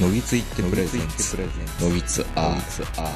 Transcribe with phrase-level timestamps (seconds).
[0.00, 1.36] のぎついってプレゼンツ
[1.80, 3.08] のぎつアーツア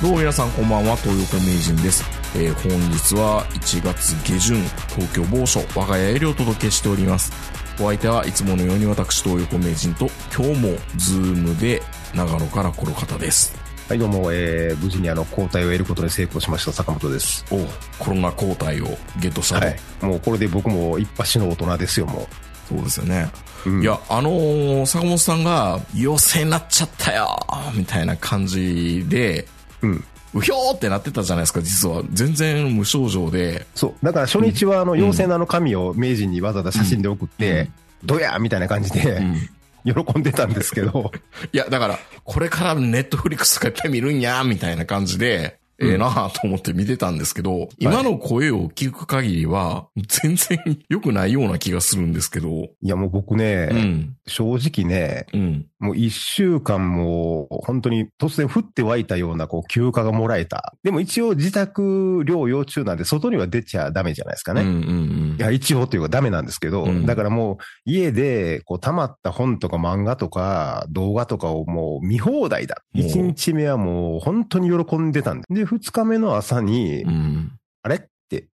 [0.00, 2.02] どうも皆さんこんばんは、東横名人です。
[2.34, 4.56] えー本日は1月下旬、
[4.88, 7.30] 東京某所、我が家よりお届けしております。
[7.78, 11.82] お相手はいつものように私、東横名人と、今日もズームで
[12.14, 13.61] 長野から来る方です。
[13.92, 17.44] はい、どうも、えー、無事にあの、交代を得ることに成功しました、坂本です。
[17.50, 17.58] お
[18.02, 18.86] コロナ抗体を
[19.20, 19.78] ゲットしたと、はい。
[20.00, 22.26] もうこれで僕も一発の大人ですよ、も
[22.66, 23.30] そうですよね。
[23.66, 23.70] う。
[23.70, 27.38] うんいや、あのー坂本さんが、陽性になっちゃったよ
[27.74, 29.46] みたいな感じで、
[29.82, 30.04] うん。
[30.32, 32.02] うひょーってなってたじゃないですか、実は。
[32.14, 33.66] 全然無症状で。
[33.74, 33.94] そう。
[34.02, 37.68] だから初日は、あの、陽性のあの紙を名人にわざわざ写真で送って、
[38.02, 39.36] どやみたいな感じで、うん
[39.84, 41.12] 喜んでたんですけど、
[41.52, 60.74] いや、だから、これからネットフリックスとかいっぱい見るんや、みたいな感じで、ええなぁと思って見てたんですけど、今の声を聞く限りは、全然良くないような気がするんですけど、いやもう僕ね、うん、正直ね、うん、もう一週間も本当に突然降って湧いたようなこう休暇がもらえた。
[60.84, 64.62] でも一応自宅療養中なんで外には出ちゃダメじゃないですかね。
[64.62, 72.76] うん、うんいや、一応というかダメなんですけど、うんだからもう家でこう溜まった本とか漫画とか動画とかをもう見放題だ。
[72.94, 75.46] 一日目はもう本当に喜んでたんで。
[75.50, 77.10] で、二日目の朝に、うん。
[77.10, 77.52] うん。
[77.82, 78.08] あれ？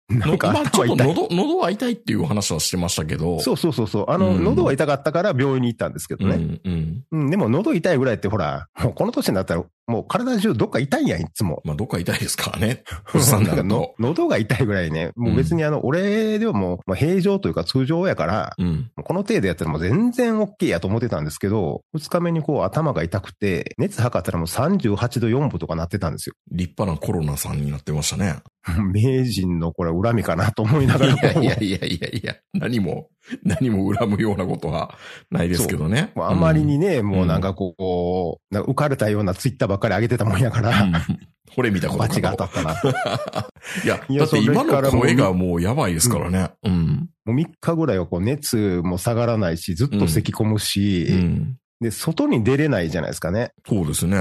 [0.08, 0.84] なんかまあ、ちょ。
[0.84, 4.04] っと喉、喉は痛いっていう話はしてましたけど、そうそうそうそう。
[4.08, 6.34] あの、うん喉が痛かったから病院に行ったんですけどね。
[6.34, 7.04] うん、うん。
[7.10, 11.60] うん、でも喉痛いぐらいってほら、もうこの年になったらもう体中どっか痛いやん、いつも。
[11.64, 12.82] まあ、どっか痛いですからね。
[13.14, 13.94] おじさんになるのと。
[13.98, 18.90] 喉が痛いぐらいね、もう別にあの、俺ではもう、まあ、平常というか通常やから、うん。
[19.02, 26.34] この程度やったらもう全然 OK やと思ってたんですけど、二日目にこう頭が痛くて、熱測ったらもう38度4分とかなってたんですよ。
[26.50, 28.36] 立派なコロナさんになってましたね。
[28.92, 33.10] 名人のこれ恨みかなと思いながらいやいやいやいやいや、何も、
[33.42, 34.96] 何も恨むようなことは
[35.30, 36.12] ないですけどね。
[36.16, 41.06] あまりにね、んもうなんかこう、なんか浮かれたようなツイッターばっかり上げてたもんやかうん、ら、
[41.54, 43.48] これ見たことバチがか当たったな。
[43.84, 46.50] いや、だって今の声がもうやばいですからね。
[46.62, 47.08] うん。
[47.24, 51.56] もう3日ぐらいはこう熱も下がらないし、ずっと咳込むし、うん。
[51.80, 53.52] で、外に出れないじゃないですかね。
[53.68, 54.16] そうですね。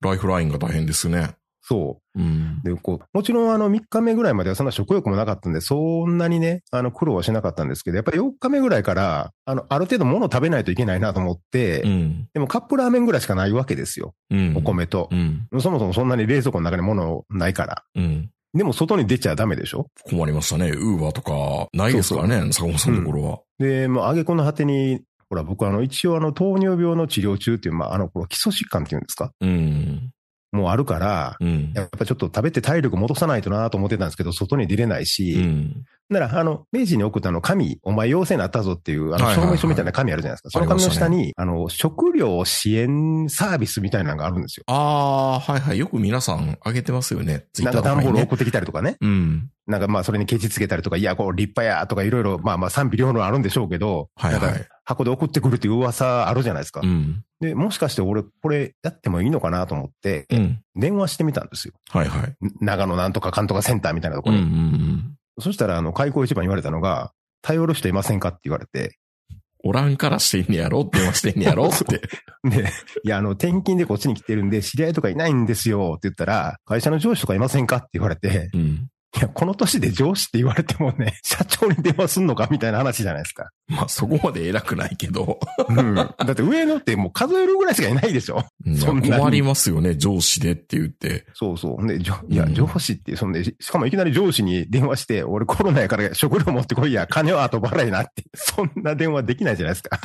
[0.00, 1.30] ライフラインが大変ですね。
[1.68, 2.18] そう。
[2.20, 2.62] うん。
[2.62, 12.28] で、こう、もちろんあの3日目ぐらいまではそんな食欲もなかったんで、そんなにね、あの苦労はしなかったんですけど、やっぱり4日目ぐらいから、あの、ある程度物を食べないといけないなと思って、うん。
[12.32, 14.14] でもカップラーメンぐらいしかないわけですよ。
[14.30, 14.56] うん。
[14.56, 15.14] お米とう。
[15.14, 15.46] ん。
[15.60, 17.82] そもそもそんなに冷蔵庫の中に物ないから。
[17.94, 18.30] うん。
[18.54, 19.88] でも外に出ちゃダメでしょ？
[20.08, 20.70] 困りましたね。
[20.70, 23.40] ウーバーとか、ないですからね、坂本さんのところは。
[23.58, 29.30] で、もう挙句の果てに、ほら僕あの一応あの糖尿病の治療中っていう、まああの基礎疾患っていうんですか？
[29.42, 30.10] うん。
[30.52, 31.72] もうあるから、うん。
[31.74, 35.84] やっぱちょっと食べて体力戻さないとなと思ってたんですけど、外に出れないし、うん。
[36.10, 40.50] なら、あの、明治に送ったあの、紙、お前陽性になったぞっていう、あの、証明書みたいな紙あるじゃないですか。
[40.50, 44.64] その紙の下に、あの、食料支援サービスみたいなのがあるんですよ。
[44.68, 45.78] ああ、はいはい。
[45.78, 47.44] よく皆さんあげてますよね。
[47.58, 48.96] なんか段ボール送ってきたりとかね。
[49.00, 49.50] うん。
[49.66, 56.80] なんかまあ、それにケチつけたりとか、いや、こう、立派やとか、いろいろ、まあまあ、賛否両論あるんでしょうけど、はいはい箱で送ってくるっていう噂あるじゃないですか。
[56.82, 57.22] うん。
[57.40, 60.62] で、もしかして俺、これやってもいいのかなと思って、うん。
[60.76, 61.74] 電話してみたんですよ。
[61.90, 62.34] はいはい。
[62.62, 64.50] 長野なんとかかんとかセンターみたいなとこうんうろに。
[64.50, 65.07] ん
[65.40, 67.12] そしたら、あの、開口一番言われたのが、
[67.42, 68.30] 頼る人いませんか？
[68.30, 68.98] って言われて、
[69.30, 69.70] うん。
[69.70, 70.88] おらんからしてんねやろ？
[70.90, 71.66] 電話してんねやろ？
[71.66, 72.00] って。
[72.48, 72.68] で、
[73.04, 75.94] いや、あの、転勤でこっちに来てるんで、知り合いとかいないんですよ。
[75.96, 77.76] って言ったら、会社の上司とかいませんか？
[77.76, 78.88] って言われて、うん。
[79.16, 83.50] いや、この年で上司って言われてもね、 社長に電話すんのかみたいな話じゃないですか。
[83.66, 85.40] まあそこまで偉くないけど。
[85.68, 85.94] うん。
[85.94, 91.26] だって上のってもう数えるぐらいしかいないでしょいやそんなに困りますよね、上司でって言って。
[91.34, 91.86] そうそう。
[91.86, 100.00] で、じょいや、うん上司って、そんで、しかもいきなり上司に電話して、俺コロナやから食料持ってこいや、金は後払いなって、そんな電話できないじゃないですか。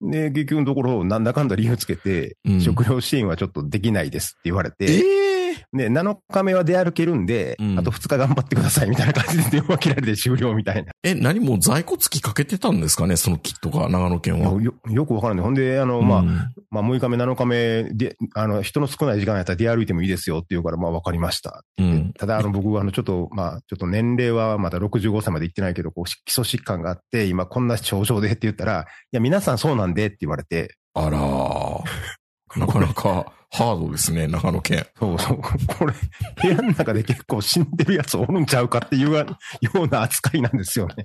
[0.00, 5.29] で、結局のところ、なんだかんだ理由つけて、うん食料支援はちょっとできないですって言われて、ええ
[5.72, 10.92] で、7日目は出歩けるんで、うんあと2日頑張ってくださいみたいな感じで電話切られて終了みたいな。
[11.02, 14.60] え、何もう在庫付きかけてたんですかねそのキットが、長野県は。
[14.60, 15.44] よよくわからない。
[15.44, 16.28] ほんで、あの、まあ、うん
[16.70, 21.64] まあ、6日目、7日目で、あの、人の少ない時間やったら出歩いてもいいですよって言うから、まあ、わかりました。
[21.78, 22.12] うん。
[22.18, 32.58] ただ、あの、僕は、あの、ちょっと、まあ、ちょっと年齢はまだ65歳まで行ってないけど、こう、基礎疾患があって、今こんな症状でって言ったら、いや、皆さんそうなんでって言われて、あらー。
[32.58, 34.86] なかなかハードですね、長野県。
[34.98, 35.92] そうそう、これ、
[36.42, 39.26] 部屋の中で結構死んでるやつおるんちゃうかっていうよ
[39.74, 41.02] うな扱いなんですよね。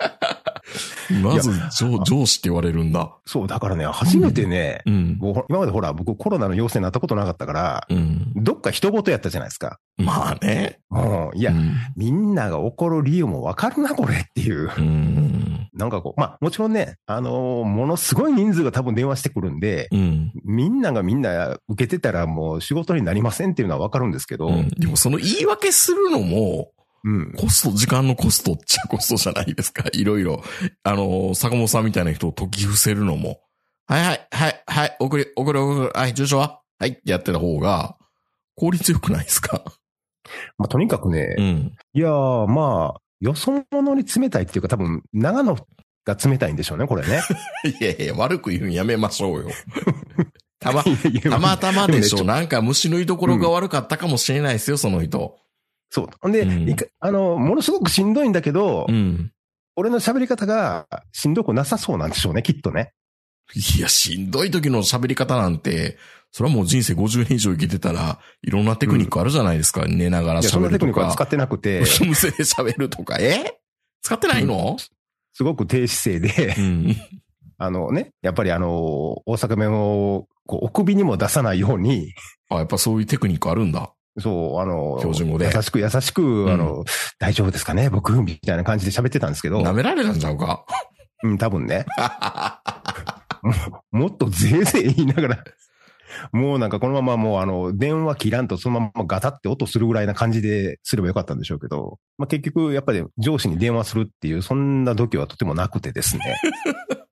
[1.21, 3.15] まず上、上司って言われるんだ。
[3.25, 5.17] そう、だからね、初めてね、うん。
[5.19, 8.31] もう今までほら、僕コロナの陽性になったことなかったから、うん。
[8.35, 9.79] どっか人事やったじゃないですか。
[9.97, 10.79] まあね。
[10.91, 11.37] うん。
[11.37, 11.75] いや、うん。
[11.95, 14.71] みんなが怒る理由もわかるな、これっていう。
[14.77, 15.69] うん。
[15.73, 20.31] なんかこう、まあ、もちろんね、あのーものすごい人数が多分電話してくるんで、うん。
[20.43, 26.71] みんながみんな受けてたらもう仕事になりませんっていうのはわかるんですけど、うんでもその言い訳するのも、
[27.05, 27.33] うん。
[27.37, 29.83] コスト、時間のコストっちゃコストじゃないですか。
[29.93, 30.43] いろいろ。
[30.83, 33.39] あの、坂本さんみたいな人を解き伏せるのも。
[33.87, 36.61] はいはい、はい、はい、送り、送り、送り、はい、住所は？
[36.79, 37.95] はいってやってた方が、
[38.55, 39.61] 効率よくないですか？
[40.57, 41.73] まあ、とにかくね、うん。
[41.93, 45.55] いやー、まあ、よそ者に冷たいっていうか多分、長野
[46.05, 47.21] が冷たいんでしょうね、これね。
[47.79, 49.49] いやいや、悪く言うんやめましょうよ。
[50.59, 52.23] たま、たまたまでしょ。
[52.23, 55.37] なんか虫の居所が悪かったかもしれないですよ、その人。
[55.95, 56.31] そう。
[56.31, 59.31] で、うんあの、ものすごくしんどいんだけど、うん。
[59.77, 62.91] 俺の喋り方がしんどくなさそうなんでしょうね、きっとね。
[63.77, 65.97] いや、しんどい時の喋り方なんて、
[66.31, 69.85] それはもう人生50年以上生きてたら、いろんなテクニックあるじゃないですか。
[69.85, 71.23] 寝ながら喋るとなテクニックは使か。
[71.23, 73.17] ってなくて、後ろ無声で喋るとか。
[73.19, 73.57] え？
[74.01, 74.75] 使ってないの？
[75.31, 76.95] すごく低姿勢でう、ん。
[77.57, 82.13] あのね、やっぱりあの、大阪弁を、こう、お首にも出さないように、
[82.49, 83.93] あ、やっぱそういうテクニックあるんだ。
[84.17, 85.51] そう、あの、標準語で。
[85.53, 86.49] 優しく優しく、ん。
[86.49, 86.85] あの、
[87.19, 87.89] 大丈夫ですかね？
[87.89, 90.65] 僕みたいな感じで喋ってたんですけど、舐められたんちゃうか？
[91.23, 91.85] うん、多分ね、
[93.91, 95.43] もっとぜいぜい言いながら、
[96.31, 106.35] もうなんかこのままもうあの、電話切らんとそのままガタって音するぐらいな感じですればよかったんでしょうけど、まあ結局やっぱり上司に電話するっていう、そんな度胸はとてもなくてですね。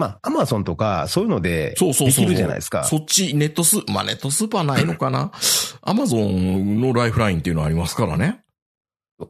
[0.00, 2.24] まあ、アマゾンとかそういうので、そうそうそう。
[2.24, 2.84] できるじゃないですか。
[2.84, 5.30] そっち、ネットス、まあ、ネットスーパーないのかな？
[5.82, 8.40] アマゾンのライフラインっていうのありますからね。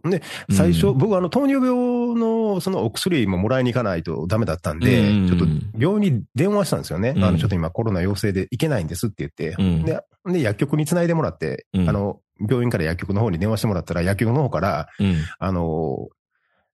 [0.04, 5.46] で、最初、うん僕あの糖尿病のそのお薬ももらいに行かないとダメだったんで、うんちょっと
[5.76, 7.14] 病院に電話したんですよね。
[7.16, 15.16] うんあの、ちょっと今コロナ陽性で行けないんですって言って、うんで、で、薬局につないでもらって、うんあの、病院から薬局の方に電話してもらったら、薬局の方から、うん。
[15.38, 16.08] あの、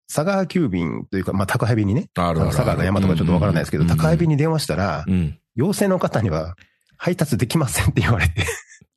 [0.08, 2.50] 佐川急便というか、まあ、宅配便にね、ああるあるある。
[2.50, 5.38] の佐川が山とかちょっとわからないですけど、うん宅配便に電話したら、うん。
[5.54, 6.54] 陽性の方には
[6.96, 8.44] 配達できませんって言われて、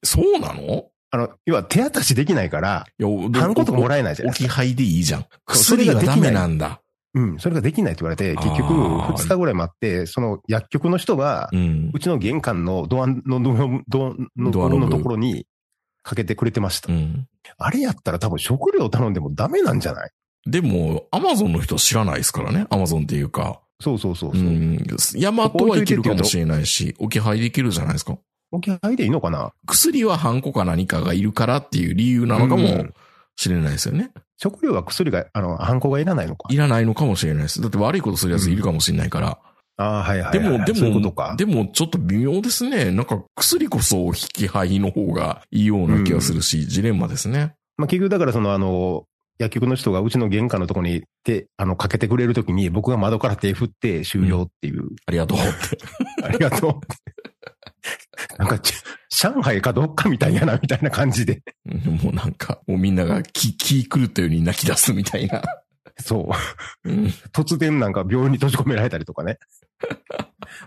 [0.04, 0.86] そうなの？
[1.12, 3.10] あの、要は手渡しできないから、いや、
[3.42, 4.32] ハンコとかもらえないじゃない。
[4.32, 5.26] 置き配でいいじゃん。
[5.48, 6.82] それ薬ができないメなんだ。
[7.16, 11.90] うん、それができないって言われて、結局、あー2日ぐらい待って、その薬局の人がう、ん。
[11.92, 15.48] うちの玄関のドアの、ドアドアのドアノブのところに
[16.04, 16.94] かけてくれてました。
[16.94, 17.26] うん。
[17.58, 20.12] あれやったら多分食料頼んでもダメなんじゃない？
[20.45, 22.65] でも、アマゾンの人知らないですからね。
[22.69, 23.59] アマゾンっていうか。
[23.81, 24.44] そうそうそううそう。
[24.44, 24.86] ん。
[25.15, 28.18] ヤマトはいけるかもしれないし、置き配できるじゃないですか。
[28.51, 29.53] 置き配でいいのかな？
[29.68, 32.94] 薬はハンコか何かがいるからっていう理由なのかもうん
[33.36, 34.12] しれないですよね。
[34.41, 36.51] 食料は薬が、あの、ハンコがいらないのか。
[36.51, 37.62] いらないのかもしれないです。
[37.62, 39.39] だって悪いことするやついるかもしれないから。
[39.77, 41.36] ああ、はいはいはい、でも、でそういうこともか、。
[41.38, 42.91] でもちょっと微妙ですね。
[42.91, 47.53] なんか薬こそ引き配の方がいいような気がするし、ジレンマですね。
[47.77, 49.06] まあ、結局だからその、あの、
[49.39, 54.89] 薬局の人がうちの玄関のところに手、あの、かけてくれるときに僕が窓から手振って終了っていう。
[55.06, 56.25] ありがとうって。
[56.25, 58.38] ありがとう って。
[58.38, 58.74] なんかち、
[59.09, 61.41] 上海かどっかみたいやな、みたいな感じで。
[61.65, 65.41] うんもうなんか、もうみんなが気、気狂ったように泣き出すみたいな。
[65.98, 66.29] そ
[66.84, 66.89] う。
[66.89, 67.05] うん。
[67.31, 69.38] 突然なんか病院に閉じ込められたりとかね。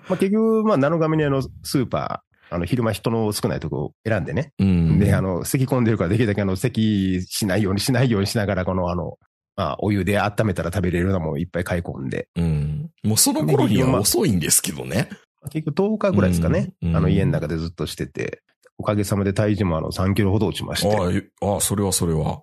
[0.08, 4.52] まあ結局、まあ、7日目にあの、スーパー、あの、昼間人の少ないとこを選んでね。
[4.58, 4.98] うん。
[4.98, 9.18] で、あの、咳込んでるからできるだけあの、咳しないようにしないようにしながら、このあの、
[9.56, 12.28] まあ、お湯で温めたら食べれるようなものをいっぱい買い込んで。
[12.36, 12.90] うん。
[13.02, 15.08] もうその頃には遅いんですけどね。
[15.50, 16.72] 結局10日ぐらいですかね。
[16.82, 18.42] うんあの、家の中でずっとしてて。
[18.78, 20.96] おかげさまで体重もあの、3キロほど落ちまして。
[20.96, 22.42] ああえ、ああ、それはそれは。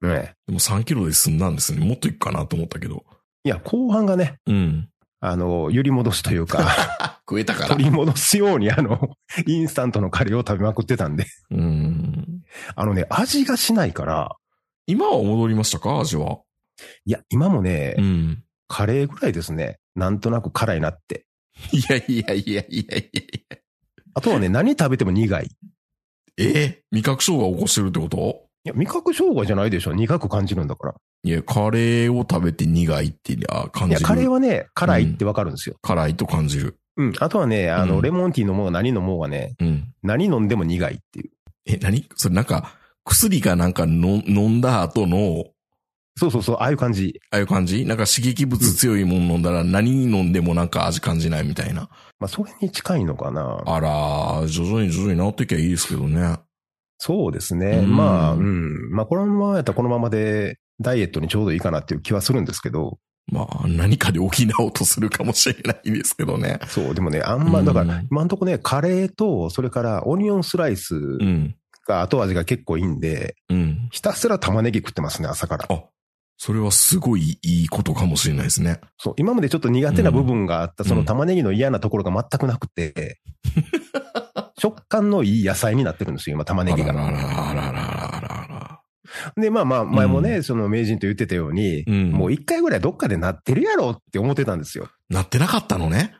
[0.00, 1.84] ねでも3キロで済んだんですね。
[1.84, 3.04] もっといくかなと思ったけど。
[3.44, 4.88] いや、後半がね、うん。
[5.20, 7.84] あの、揺り戻すというか、 食えたから取。
[7.84, 9.10] り戻すようにあの、
[9.46, 11.26] インスタントのカレーを食べまくってたんで。
[11.50, 12.42] うん。
[12.76, 14.36] あのね、味がしないから、
[14.86, 16.00] 今は戻りましたか？
[16.00, 16.38] 味は。
[17.04, 18.44] いや、今もね、うん。
[18.68, 19.78] カレーぐらいですね。
[19.96, 21.26] なんとなく辛いなって。
[21.72, 23.10] いやいやいやいやい
[23.50, 23.56] や
[24.14, 25.46] あとはね、何食べても苦い。
[25.46, 25.50] い
[26.38, 26.82] え？
[26.92, 28.47] 味覚障害起こしてるってこと？
[28.68, 29.92] や、味覚障害じゃないでしょ。
[29.92, 30.94] 苦く感じるんだから。
[31.24, 34.08] いや、カレーを食べて苦いってあ感いや、じる。
[34.08, 35.76] カレーはね、辛いってわかるんですよ。
[35.82, 36.78] 辛いと感じる。
[36.96, 37.12] うん。
[37.18, 39.92] あとはね、あの、うんレモンティー飲もうが何飲もうがね、うん。
[40.02, 41.30] 何飲んでも苦いっていう。
[41.66, 42.08] え、何？
[42.14, 45.44] それなんか、薬がなんかの飲んだ後の、
[46.16, 47.20] そうそうそう、ああいう感じ。
[47.30, 47.84] ああいう感じ？
[47.84, 51.88] なんか刺激物強いもの飲んだら何飲んでもなんか味感じないみたいな。
[52.18, 53.62] まあ、それに近いのかな。
[53.64, 56.38] あら、徐々に徐々に治ってきゃいいですけどね。
[56.98, 57.78] そうですね。
[57.78, 58.90] うんまあ、うん。
[58.90, 62.98] まあ、このままやったらこのままでダイエットにちょうどいいかなっていう気はするんですけど、
[63.30, 66.58] まあ、何かで補おうとするかもしれないですけどね。
[66.68, 71.54] そう、でもね、あんま、だかうんら、今んとこね、カレーと、それからオニオンスライスうん。
[71.86, 73.88] が後味が結構いいんで、うん。
[73.90, 75.66] ひたすら玉ねぎ食ってますね、朝から。
[75.68, 75.84] あ、
[76.36, 78.80] それはすごいいいことかもしれないですね。
[78.98, 83.20] そう、今までちょっと苦手な部分があった、うんその玉ねぎの嫌なところが全くなくて、
[84.58, 87.10] 食感のいい野菜になってるんですよ、今、玉ねぎあらが。
[87.10, 88.80] ららららららら
[89.36, 94.88] で、まあまあ、前もね、うその名人と言ってたように、うんもう一回ぐらいどっかでなってるやろって思ってたんですよ。
[95.08, 96.14] なってなかったのね？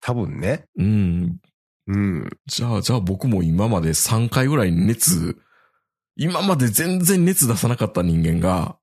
[0.00, 0.66] 多分ね。
[0.78, 1.38] うん。
[1.86, 2.30] うん。
[2.46, 5.36] じゃあ、じゃあ僕も今まで3回ぐらい熱、
[6.16, 8.76] 今まで全然熱出さなかった人間が、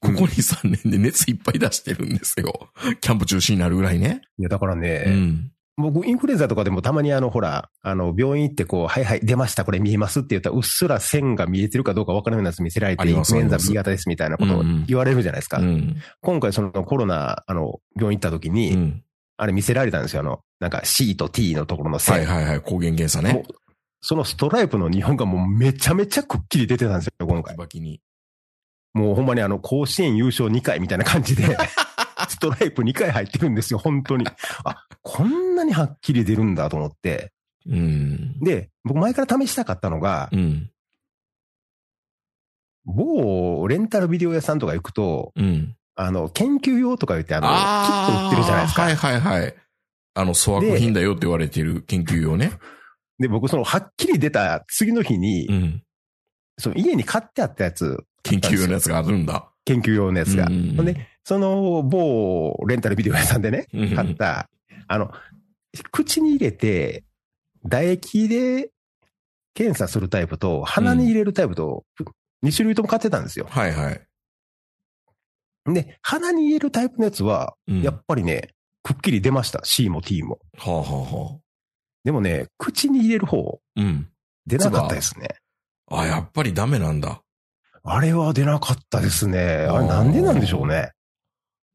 [0.00, 2.70] ここに3年で熱いっぱい出してるんですよ。
[3.00, 4.22] キャンプ中止になるぐらいね。
[4.38, 5.50] いや、だからね、うん。
[5.76, 15.58] 僕、インフルエンザとかでもたまにあの、ほら、あの、病院行ってこう、はいはい、出ました、これ見えますって言ったら、うっすら線が見えてるかどうか分からないやつ見せられて、インフルエンザ B 型ですみたいなことをうんうん言われるじゃないですか。
[15.58, 15.96] うん。
[16.20, 19.02] 今回そのコロナ、あの、病院行った時に、うん。
[19.36, 22.18] あれ見せられたんですよ、あの、なんか C と T のところの線。
[22.18, 22.60] はいはいはい。
[22.60, 23.54] 抗原検査もねう。
[24.00, 27.56] そのストライプの日本がもうめちゃめちゃくっきり出てたんですよ、今バキ回。
[27.56, 28.00] バキに。
[28.92, 31.48] もうほんまにあの、甲子園優勝2回みたいな感じで、ス
[32.44, 34.26] トライプ2回入ってるんですよ、本当に。
[34.64, 37.32] あ、こんなにはっきり出るんだと思って。
[37.66, 38.38] うん。
[38.40, 40.70] で、僕前から試したかったのが、うん。
[42.84, 45.74] 某レンタルビデオ屋さんとか行くと、うん。
[45.94, 48.82] あの、研究用とか言って、あの、キット売ってるじゃないですか。
[48.82, 49.54] はいはいはい。
[50.14, 52.52] あの、粗悪品だよって言われてる研究用ね。
[53.18, 55.82] で、僕その、はっきり出た次の日に、うん。
[56.58, 59.50] その家に買ってあったやつ、研究用のやつがあるんだ。
[59.64, 60.46] 研究用のやつが。
[60.46, 64.48] うんで、その某レンタルビデオ屋さんでね、うん買った、
[64.86, 65.10] あの、
[65.90, 67.04] 口に入れて、
[67.64, 68.70] 唾液で
[69.54, 71.84] 検査するタイプと、鼻に入れるタイプと、
[72.44, 73.46] 2種類とも買ってたんですよ。
[73.48, 74.00] はいはい。
[75.72, 78.50] で、鼻に入れるタイプのやつは、うんやっぱりね、
[78.82, 79.60] くっきり出ました。
[79.64, 80.38] C も T も。
[80.58, 81.38] はあはあはあ。
[82.04, 84.08] でもね、口に入れる方、うん。
[84.46, 85.28] 出なかったですね。
[85.90, 87.22] あ、やっぱりダメなんだ。
[87.82, 89.40] あれは出なかったですね。
[89.40, 90.92] あれなんでなんでしょうね。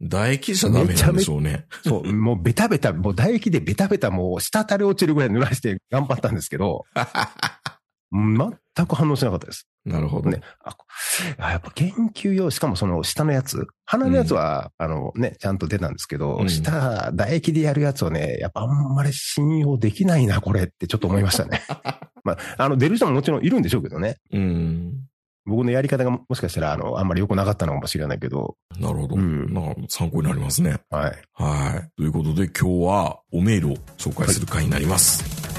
[0.02, 1.66] 唾液じゃダメなんでしょうね。
[1.84, 6.86] そう、もうベタベタ、もう唾液でベタベタもう滴り落ちるぐらい濡らして頑張ったんですけど、
[8.12, 9.68] 全く反応しなかったです。
[9.86, 10.30] なるほど。
[10.30, 21.62] ね、あやっぱ研究用、しかもその下のやつ、鼻のやつは、あのね、ちゃんと出たんですけど、うん下、唾液でやるやつはね、やっぱあんまり信用できないな、これってちょっと思いましたね。
[22.24, 24.18] まあ、あの、出る人ももちろんいるんでしょうけどね。
[24.32, 25.09] うん。
[25.50, 29.16] 僕のやり方がもしかしたら、あの、あんまり良くなかったのかもしれないけど、なるほど。
[29.16, 30.78] うんなんか参考になりますね。
[30.90, 31.22] はい。
[31.34, 31.90] はい。
[31.98, 35.24] ということで今日はおメールを紹介する回になります。
[35.58, 35.59] お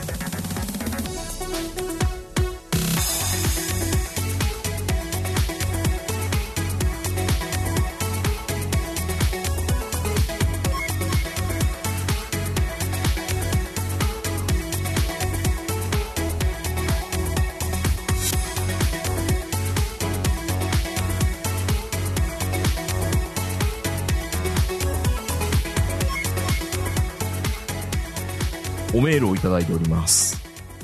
[29.10, 30.40] メールをいただいております。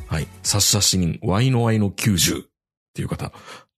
[0.08, 0.26] はい。
[0.42, 2.46] 差出人、Y の Y の90っ
[2.92, 3.30] ていう方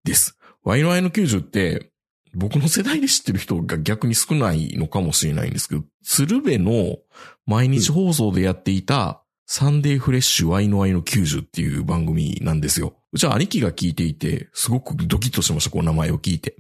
[0.05, 0.39] です。
[0.65, 1.91] Y の Y の90って、
[2.35, 6.97] 僕の世代で知ってる人が逆に少ないのかもしれないんですけど、鶴瓶の
[7.45, 12.95] 毎日放送でやっていた、サンデーフレッシュ Y の Y の90っていう番組なんですよ。
[13.13, 16.57] うちは兄貴が聞いていて、すごくドキッとしました、この名前を聞いて。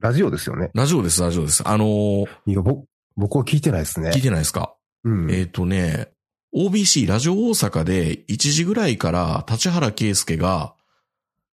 [0.00, 0.72] ラジオですよね。
[0.74, 1.62] ラジオです、ラジオです。
[1.64, 4.10] あのーいや、僕、僕は聞いてないですね。
[4.10, 4.74] 聞いてないですか？
[5.04, 5.30] うん。
[5.30, 6.08] えっ、とね、
[6.54, 10.74] OBC ラジオ大阪で1時ぐらいから立原圭介が、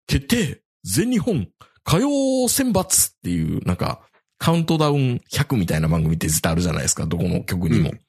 [0.07, 1.47] 決定全日本
[1.87, 4.01] 歌謡選抜っていうなんか
[4.37, 7.89] カウントダウン100みたいな番組って絶対あるじゃないですか、どこの曲にも。
[7.89, 7.99] うん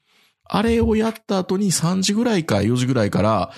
[0.47, 3.51] あれをやった後に3時ぐらいか4時ぐらいから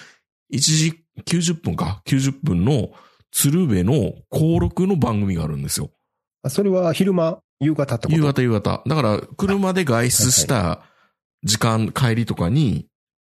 [0.54, 2.92] 1時90分か90分の
[3.30, 5.92] 鶴瓶の登録の番組があるんですよ。
[6.44, 8.16] あそれは昼間、夕方ってこと？
[8.18, 8.84] 夕方夕方。
[8.88, 10.80] だから、車で外出した
[11.44, 12.88] 時間、帰りとかに、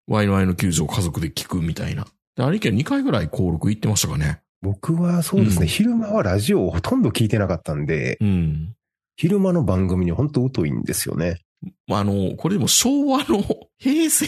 [0.09, 2.07] ワイワイの救助を家族で聞くみたいな。
[2.35, 4.41] で、兄貴は2回ぐらい登録行ってましたかね。
[4.63, 8.75] 僕はそうですね、うん昼間はラジオをほとんど聞いてなかったんで、うん。
[9.17, 11.41] 昼間の番組に本当疎いんですよね。
[11.91, 13.43] あの、これでも昭和の、
[13.79, 14.27] 平成、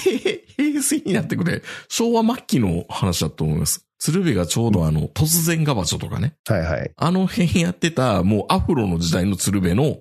[0.56, 3.86] 平成になってくれ、昭和末期の話だと思います。
[3.98, 6.34] 鶴瓶がちょうどあの、突然ガバチョとかね。
[6.46, 6.90] はいはい。
[6.96, 9.98] あの辺やってた、もうアフロの時代の鶴瓶の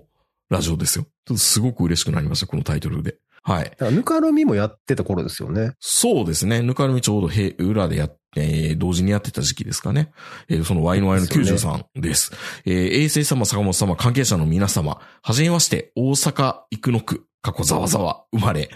[0.50, 1.05] ラジオですよ。
[1.38, 3.17] すごく嬉しくなりました、このタイトルで。
[3.49, 3.63] はい。
[3.65, 5.73] だからぬかるみもやってた頃ですよね。
[5.79, 6.61] そうですね。
[6.61, 10.11] ぬかるみちょうどへ裏でやって、えー同時にやってた時期ですかね。
[10.49, 12.31] えーその Y の Y の93です。
[12.65, 18.69] えー衛星様、坂本様、関係者の皆様、はじめまして、大阪生野区、過去ざわざわ、生まれ。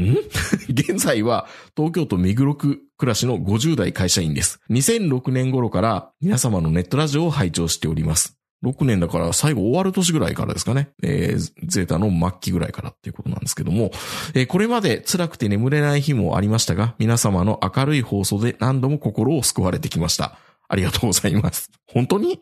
[0.00, 0.16] ん？
[0.72, 4.58] 現在は、東京都目黒区暮らしの50代会社員です。
[4.70, 8.38] 2006年頃から皆様のネットラジオを拝聴しております。
[8.64, 10.90] 6年だから最後終わる年ぐらいからですかね。
[11.02, 13.90] えーゼータの末期ぐらいからっていうことなんですけども、
[14.34, 20.38] えーこれまで辛くて眠れない日もありましたが、皆様の明るい放送で何度も心を救われてきました。
[20.68, 21.70] ありがとうございます。
[21.86, 22.40] 本当に？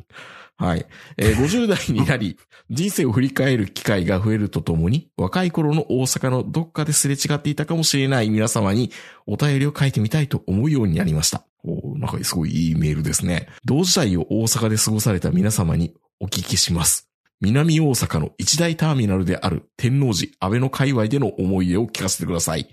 [0.57, 0.87] はい。
[1.17, 2.39] えー50代になり、
[2.71, 8.91] 人生を振り返る機会が増えるとともに、若い頃の大阪のどっかですれ違っていたかもしれない皆様に
[9.27, 11.45] お便りを書いてみたいと思うようになりました。
[11.65, 13.49] おーなんかすごいいいメールですね。
[13.65, 17.11] 同時代を大阪で過ごされた皆様にお聞きします。
[17.41, 22.69] 南大阪の一大ターミナルである天王寺安倍の界隈での思い出を聞かせてください。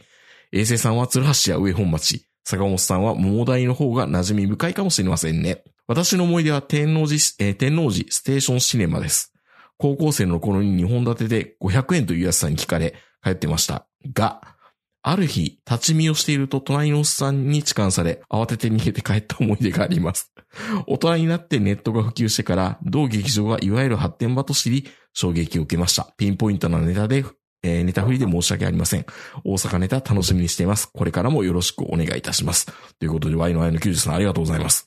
[0.51, 5.63] 衛星さんは鶴橋や上本町、坂本さんは桃台の方が馴染み深いかもしれませんね。
[5.88, 9.34] 私の思い出は天王寺、えー天王寺ステーションシネマです。
[9.79, 13.88] 高校生の頃に2本立てで500円という安さに聞かれ、帰ってました。
[14.13, 14.58] が、
[15.01, 20.34] ある日、立ち見をしていると隣のおっさんに痴漢され、慌てて逃げて帰った思い出があります。
[20.88, 26.13] 大人になってネットが普及してから、同劇場がいわゆる発展場と知り、衝撃を受けました。
[26.18, 27.24] ピンポイントなネタで、
[27.63, 29.06] えーネタ振りで申し訳ありません。
[29.44, 30.89] 大阪ネタ楽しみにしています。
[30.94, 32.68] これからもよろしくお願いいたします。
[33.00, 34.86] ということで、Y の Y の90さんありがとうございます。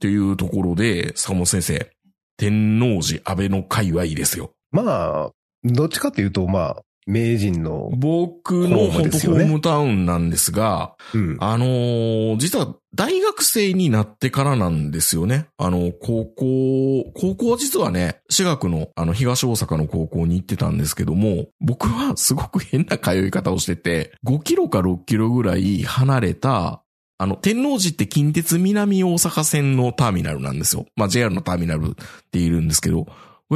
[0.00, 1.90] というところで、坂本先生、
[2.38, 4.52] 天王寺安倍の界隈ですよ。
[4.70, 4.82] ま
[5.26, 5.30] あ、
[5.64, 11.36] どっちかっていうと、まあ、名人の、僕のホーム本当ホですよねームタウンなんですが、うん。
[11.40, 15.46] あのー実は大学生になってからなんですよね。
[15.58, 26.82] あの、高校、高校は実はね、私学のあの東大阪の高校に行ってたんですけども、僕はすごく変な通い方をしてて、5キロか6キロぐらい離れた、
[27.18, 30.86] あの、天王寺って近鉄南大阪線のターミナルなんですよ。
[30.96, 31.94] まあ JR のターミナルっ
[32.30, 33.06] て言うんですけど、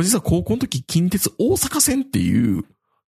[0.03, 2.65] 実は高校の時近鉄大阪線っていう、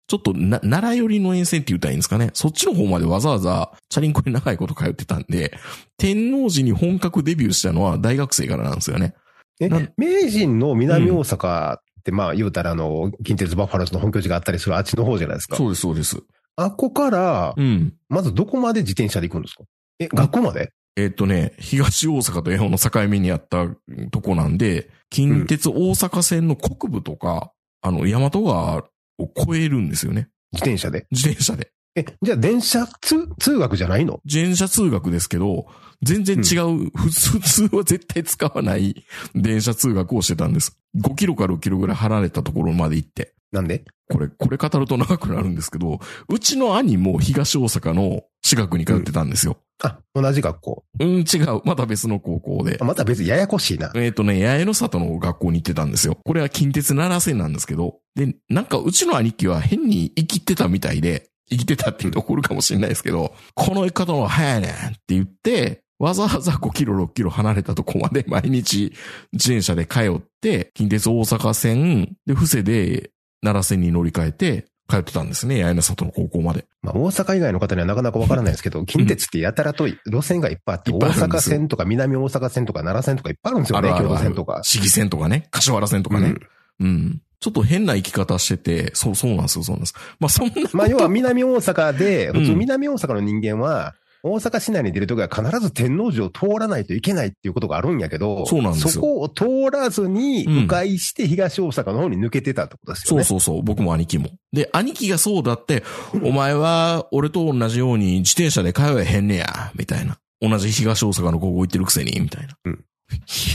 [0.08, 2.30] ちょっとな、奈良寄りの沿線って言ったらいいんですかね。
[2.32, 5.52] そっちの方までわざわざ、チャリンコに長いこと通ってたんで、
[5.96, 9.14] 天王寺に本格デビューしたのは大学生からなんですよね。
[9.58, 15.56] えなん、名人の南大阪って、まあ、言うたら、あの、近鉄バッファローズの本拠地があったりするあっちの方じゃないですか。
[15.56, 16.22] そうです、そうです。
[16.56, 17.94] あっこからう、ん。
[18.08, 19.64] まずどこまで自転車で行くんですか？
[19.98, 20.72] え、学校まで？
[20.96, 23.66] えっとね、東大阪と江本の境目にあった
[24.10, 27.50] とこなんで、近鉄大阪線の国部とか、
[27.82, 28.84] あの、大和川
[29.18, 30.28] を越えるんですよね。
[30.52, 31.06] 自転車で。
[31.10, 31.72] 自転車で。
[31.94, 34.20] え、じゃあ電車通、通学じゃないの？
[34.24, 35.66] 自転車通学ですけど、
[36.02, 40.78] 全然違う、普通普通は絶対使わない電車通学をしてたんです。
[40.96, 43.34] 5キロか6キロぐらい離れたところまで行って。
[43.52, 43.84] なんで？
[44.08, 49.58] これ、これ語ると長くなるんですけど、うちの兄も東大阪の私学に通ってたんですよ。
[49.82, 50.84] あ、同じ学校。
[51.00, 51.60] うん、違う。
[51.64, 52.84] また別の高校であ。
[52.84, 53.92] また別にややこしいな。
[53.94, 56.18] えっ、とね、八重の里の学校に行ってたんですよ。
[56.24, 68.92] これは近鉄奈良線なんですけど、で、なんかうちの兄貴は変に生きてたみたいで、生きてたって言うと怒るかもしれないですけど、この方の方が早いねんって言って、わざわざ5キロ6キロ離れたとこまで毎日
[69.32, 73.10] 自転車で通って、近鉄大阪線で伏せで
[73.46, 76.64] 奈良線に乗り換えて通ってたんですね、八重の里の高校まで。
[76.82, 84.60] まあ、大阪以外の方にはなかなかわからないですけど、近鉄ってやたらと路線がいっぱいあって、大阪線とか南大阪線とか奈良線とかいっぱいあるんですよね、京都線とか。
[84.62, 86.34] 市議線とかね、柏原線とかね。
[86.80, 87.20] うん。
[87.40, 89.94] ちょっと変な生き方してて、そう、そうなんですよ、そうなんです。
[90.20, 90.54] まあ、そんな。
[90.72, 93.94] まあ、要は南大阪で、うん普通南大阪の人間は、
[94.26, 103.24] 大阪市内に出るときは必ず天王寺を通らないといけないっていうことがあるんやけど、そうなんですよそこを通らずに、うん迂回して東大阪の方に抜けてたってことですよね。
[103.24, 103.62] そうそうそう。
[103.62, 104.30] 僕も兄貴も。
[104.52, 105.84] で、兄貴がそうだって、
[106.22, 110.18] お前は俺と同じように自転車で通えへんねや、みたいな。
[110.40, 112.56] 同じ東大阪の高校行ってるくせに、みたいな。
[112.64, 112.84] うん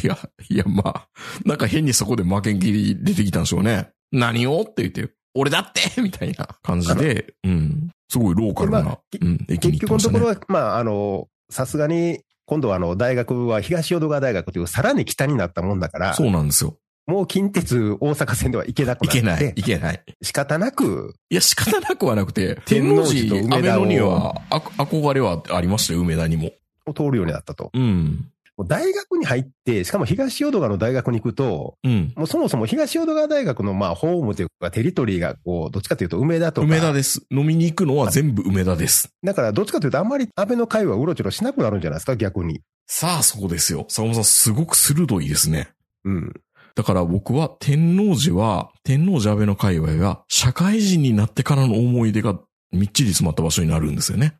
[0.04, 0.18] いや、
[0.50, 1.08] いや、まあ、
[1.46, 3.90] なんか変にそこで負けん気り出てきたんでしょうね。
[4.12, 7.90] 何をって言って、俺だってみたいな感じで、うん。
[8.12, 10.20] すごいローカルな、まあうん、駅に結行ってましたね。
[10.20, 16.76] 局のところは、まあ、あの、さすがに、今度はあの、大学は東淀川大学というさらに北になったもんだから、そうなんですよ。
[17.08, 20.04] もう近鉄大阪線では行けなくなって、いけない、いけない。
[20.22, 26.52] 仕方なく、いや、仕方なくはなくて、天王寺、寺と梅田には、あ憧れはありましたよ、梅田にも。
[26.94, 27.72] 通るようになったと。
[27.74, 28.30] うん。
[28.66, 32.14] 大学に入って、しかも東淀川の大学に行くと、うん。
[32.16, 36.68] もうそもそも東淀川大学のまあホームというかテリトリーがこう、どっちかというと梅田とか。
[36.68, 37.26] 梅田です。
[37.32, 39.10] 飲みに行くのは全部梅田です。
[39.24, 42.62] だからどっちかというとあんまり安倍の会はうろちょろしなくなるんじゃないですか、逆に。
[42.88, 43.86] さあ、そこですよ。
[43.88, 45.70] 坂本さん、すごく鋭いですね。
[46.04, 46.34] うん。
[46.76, 52.40] だから僕は天王寺は、天王寺安倍の界隈は、社会人になってからの思い出が
[52.72, 54.36] みっちり詰まった場所になるんですよね。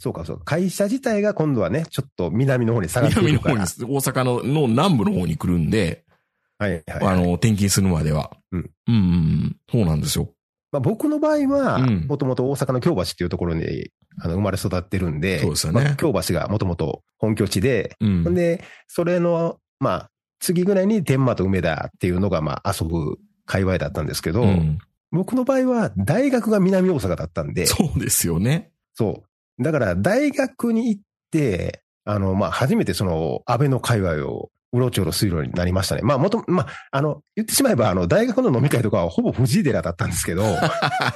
[0.00, 0.44] そうか、そうか。
[0.44, 3.66] 会社自体が今度はね、ちょっと南の方に下がってく南のるから。
[3.66, 6.04] 方に、大阪のの南部の方に来るんで、
[6.58, 7.14] はいはい、はい。
[7.14, 8.30] あの、転勤するまでは。
[8.50, 8.70] うん。
[8.88, 9.56] うんうんうん。
[9.70, 10.30] そうなんですよ。
[10.72, 24.78] まあ、僕の場合は、うんもともと大阪の京橋っていうところにあの生まれ育ってるんで、そうですよねまあ京橋がもともと本拠地で、うんで、それの、まあ、次ぐらいに天満と梅田っていうのが、まあ、遊ぶ界隈だったんですけど、うん
[25.12, 28.70] 僕の場合は大学が南大阪だったんで、そうですよね。
[28.94, 29.29] そう。
[29.60, 36.02] だから、大学に行って、あの、まあ、初めてその、安倍の界隈を、うろちょろするようになりましたね。
[36.02, 40.44] まあ、もと、まあ、あの、言ってしまえば、あの、大学の飲み会とかはほぼ藤井寺だったんですけど、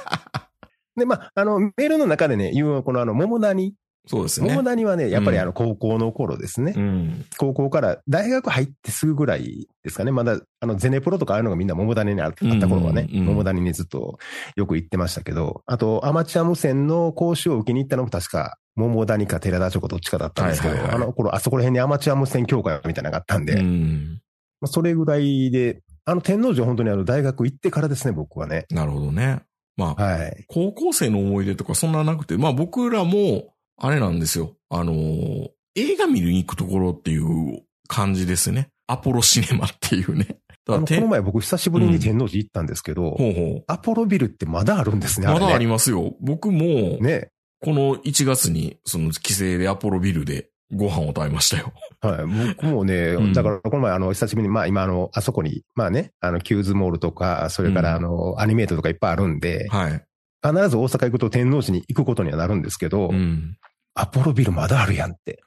[0.97, 3.73] で、まあ、あの、メールの中でね、言う、このあの、桃谷、
[4.07, 4.53] そうですよね。
[4.53, 6.73] 桃谷はね、やっぱりうんあの、高校の頃ですね。
[6.75, 7.25] うん。
[7.37, 10.11] 高校から大学入ってすぐぐらいですかね。
[10.11, 14.19] まだ、あの、ゼネプロとかああいうのがみんな桃谷にあった頃はね、うんうんうん桃谷にずっと
[14.55, 24.21] よく行ってましたけど、あと、アマチュア無線の講習を受けに行ったのも確か、桃谷か寺田町かどっちかだったんですけど、はいはいはいあの頃、あそこら辺にアマチュア無線協会みたいなのがあったんで、うん。
[24.61, 28.65] まあそれぐらいで、あの、天皇寺は本当にあの、大学行ってからですね、僕はね。
[28.69, 29.41] なるほどね。
[29.77, 30.45] まあ、はい。
[30.47, 34.55] 高校生の思い出とかそんななくて、まあ僕らも、あれなんですよ。
[34.69, 38.69] あのー映画見に行くところっていう感じですね。
[38.87, 40.37] アポロシネマっていうね。
[40.65, 45.31] だあの、こての前僕久しぶりに天皇寺行ったんですけど、ほうほアポロビルってまだあるんですね、う。
[45.31, 46.15] まだありまますよ。
[46.21, 47.29] 僕も、ね。
[47.61, 51.73] この1月に、その帰省でアポロビルでご飯を食べましたよ。
[52.01, 52.25] はい。
[52.55, 60.03] 僕もね、うんだからこの前あの、久しぶりに、まあ今あの、あそこに、まあね、あの、キューズモールとか、それからあの、アニメートとかいっぱいあるんで、はい。
[60.45, 63.57] 必ず大阪行くと天王寺に行くことにはなるんですけど、うん。
[63.95, 65.41] アポロビルまだあるやんって。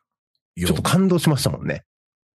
[0.59, 1.85] ちょっと感動しましたもんね。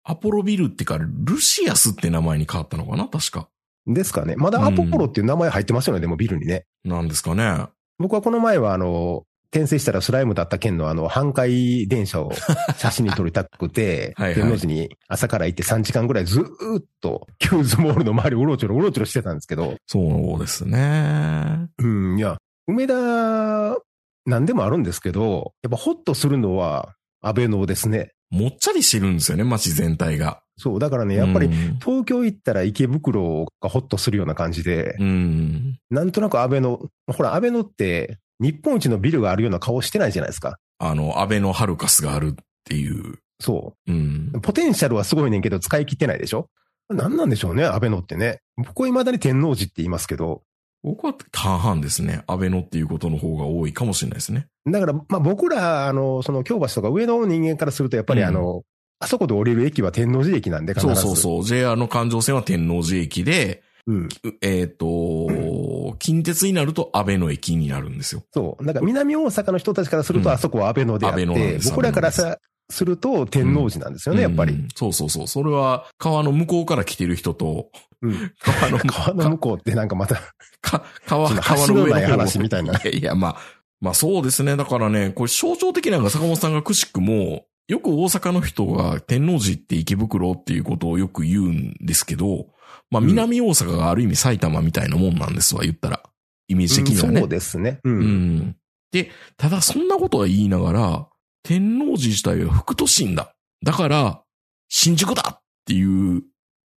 [0.04, 3.08] アポロビルってか、ルシアスって名前に変わったのかな？
[3.08, 3.50] 確か。
[3.86, 4.36] ですかね。
[4.38, 6.66] まだアポロっていう名前入ってますよね、でもビルにね。
[6.86, 7.66] なんですかね。
[8.00, 9.24] 僕はこの前はあの、
[9.54, 12.32] 転生したらスライムだった件のあの、阪堺電車を
[12.78, 21.68] 写真に撮りたくて、はいはい天王寺に朝から行って3時間ぐらいずーっと、キューズモールの周りをうろちょろうろちょろしてたんですけど、そうですね。
[21.78, 23.78] うん、いや、梅田、
[24.26, 28.12] なんでもあるんですけど、やっぱホッとするのは安倍のですね。
[28.30, 30.42] もっちゃりしてるんですよね、街全体が。
[30.58, 35.80] そう、だからね、やっぱりうん東京行ったら池袋がホッとするような感じで、うん。
[35.90, 36.80] なんとなく安倍の、
[37.12, 40.58] ほら、安倍のって日本一のビルがあるような顔してないじゃないですか。
[40.80, 43.20] あの、安倍のハルカスがあるっていう。
[43.40, 44.42] そうんう。。
[44.42, 46.50] ポテンシャルはすごいねんけど使い切ってないでしょ
[46.90, 48.40] 何なんでしょうね、安倍のってね。
[48.58, 50.44] 僕は未だに天王寺って言いますけど、
[50.84, 52.24] 僕は半々ですね。
[52.28, 54.48] 安倍のっていうことの方が多いかもしれないですね。
[54.70, 58.64] だから、まあ僕ら、あの、その京橋とか上の人間からすると、やっぱりあの、
[59.00, 60.96] あそこで降りる駅は天王寺駅なんで、必ず。
[60.96, 61.44] そうそうそう。
[61.46, 64.06] JR の環状線は天王寺駅で、うん。
[64.06, 64.10] う
[64.42, 68.24] えっ、と、近鉄になると安倍の駅になるんですよ。
[68.34, 68.66] そう。
[68.66, 72.40] だから南大阪の人たちからすると、うんあそこは安倍のであってで、す僕らからさ、
[72.74, 74.54] すると天王寺なんですよね、やっぱり。
[74.54, 75.28] うんそうそうそう。
[75.28, 77.70] それは川の向こうから来てる人と、
[78.02, 78.34] うん。
[78.40, 80.16] 川の、 川の向こうってなんかまた、
[80.62, 82.74] か川、その川橋のな話みたいな。
[82.82, 83.38] いやまあ、
[83.80, 84.56] まあそうですね。
[84.56, 92.48] だからね、これ象徴的なのが坂本さんがくしくも、よく大阪の人が天王寺って池袋っていうことをよく言うんですけど、
[92.92, 96.02] まあうん南大阪がある意味埼玉みたいなもんなんですわ、言ったら。
[96.48, 97.20] イメージ的にはね。
[97.22, 97.80] そうですね。
[97.84, 97.90] う。
[97.90, 98.56] うんん。
[98.92, 101.08] で、ただそんなことは言いながら、
[101.44, 103.36] 天王寺自体は副都心だ。
[103.64, 104.24] だから、
[104.70, 106.24] 新宿だっていう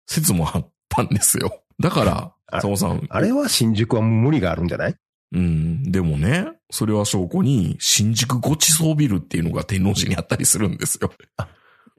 [0.07, 1.63] 説もあったんですよ。
[1.81, 3.07] だから、あ坂本さん。
[3.09, 4.97] あれは新宿は無理があるんじゃない？
[5.33, 5.91] うん。
[5.91, 11.13] でもね、それは証拠に、新宿ごちそうビルっていうのが天王寺にあったりするんですよ。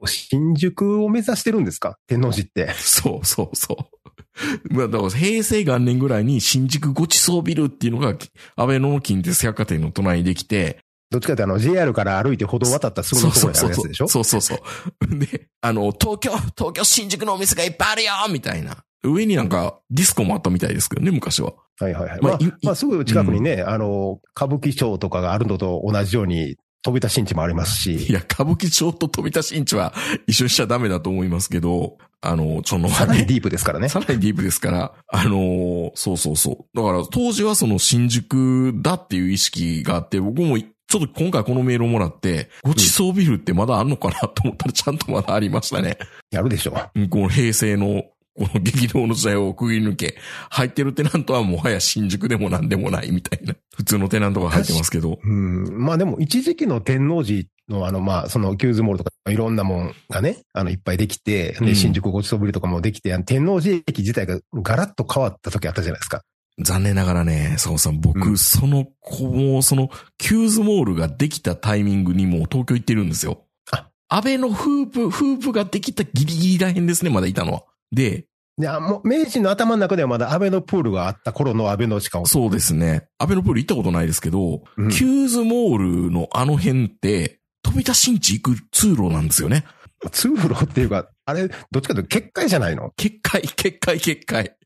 [0.06, 1.98] 新宿を目指してるんですか？
[2.06, 2.72] 天王寺って。
[2.74, 4.74] そうそうそう。
[4.74, 8.14] まあ、だから平成元年ぐらいに新宿ごちそうビルっていうのが、
[8.56, 14.08] 安倍の近鉄百貨店の隣にできて、どっちかってあの JR から歩いて歩道渡ったすぐのところにあるやつでしょ？
[14.08, 15.18] そうそうそうそう。
[15.18, 18.76] で、あの、東京、東京新宿のお店がいっぱいあるよみたいな。
[19.04, 21.54] 上になんかディスコもあったみたいですけどね、昔は。
[21.80, 22.20] はいはいはい。
[22.20, 29.94] まあまあすぐ近くにね、あの、歌舞伎町とかがあるのと同じように飛び出新地もありますし、 いや、歌舞伎町と飛び出しんちは
[30.26, 33.88] 一緒にしちゃダメだと思いますけど、あの、ちょのね、さらにディープですからね。
[33.88, 36.76] さらにディープですから、あのーそうそうそう。
[36.76, 45.98] だから当時はその新宿だっていう意識があって、僕もちょっと今回このメールをもらって、ごちそうビルってまだあんのかなと思ったらちゃんとまだありましたね。
[46.30, 46.74] やるでしょ。
[46.94, 50.16] うんこの平成の、この激動の時代をくぐり抜け、
[50.48, 53.54] 入ってるテナントはもはや新宿でもなんでもないみたいな。
[53.76, 55.18] 普通のテナントが入ってますけど。
[55.22, 55.78] うん。
[55.78, 66.22] まあでも一時期の天王寺のあの、まあ、そのキューズモールとかいろんなもんがね、あの、いっぱいできて、新宿ごちそうビルとかもできて、あの天王寺駅自体がガラッと変わった時あったじゃないですか。
[66.60, 73.44] 残念ながらね、坂本さん、僕、うんその子も、その、キューズモールができたタイミングにもう東京行ってるんですよ。
[73.70, 77.62] あ安倍のフープ、フープができたギリギリらへんですね、まだいたのは。
[77.92, 78.26] で、
[78.60, 83.08] いや、もう、明治の頭の中ではまだ安倍のプールがあった頃の安倍のしか、そうですね。
[83.18, 89.64] 安倍のプール行ったことないですけど、うんキューズモールのあの辺って、飛び出しんち行く通路なんですよね。
[90.10, 92.92] 通路っていうか、あれ、どっちかというと結界じゃないの？
[92.96, 94.56] 結界、結界、結界。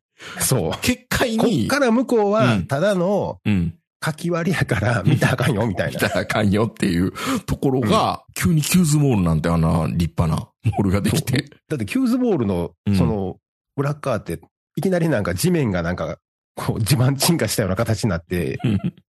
[0.41, 0.73] そう。
[0.83, 3.75] 結界こに、っから向こうはうん、ただの、うん。
[4.05, 5.93] 書き割りやから見たらあかんよ、みたいな。
[5.93, 7.13] 見たらあかんよっていう
[7.47, 11.45] ところが、急にキューズモールなんてあんな立派なモールができて。
[11.69, 13.37] だって、キューズモールのうん、その、
[13.77, 14.41] 裏側って、
[14.77, 16.19] いきなりなんか地面がなんか、
[16.57, 18.59] こう、地盤沈下したような形になって、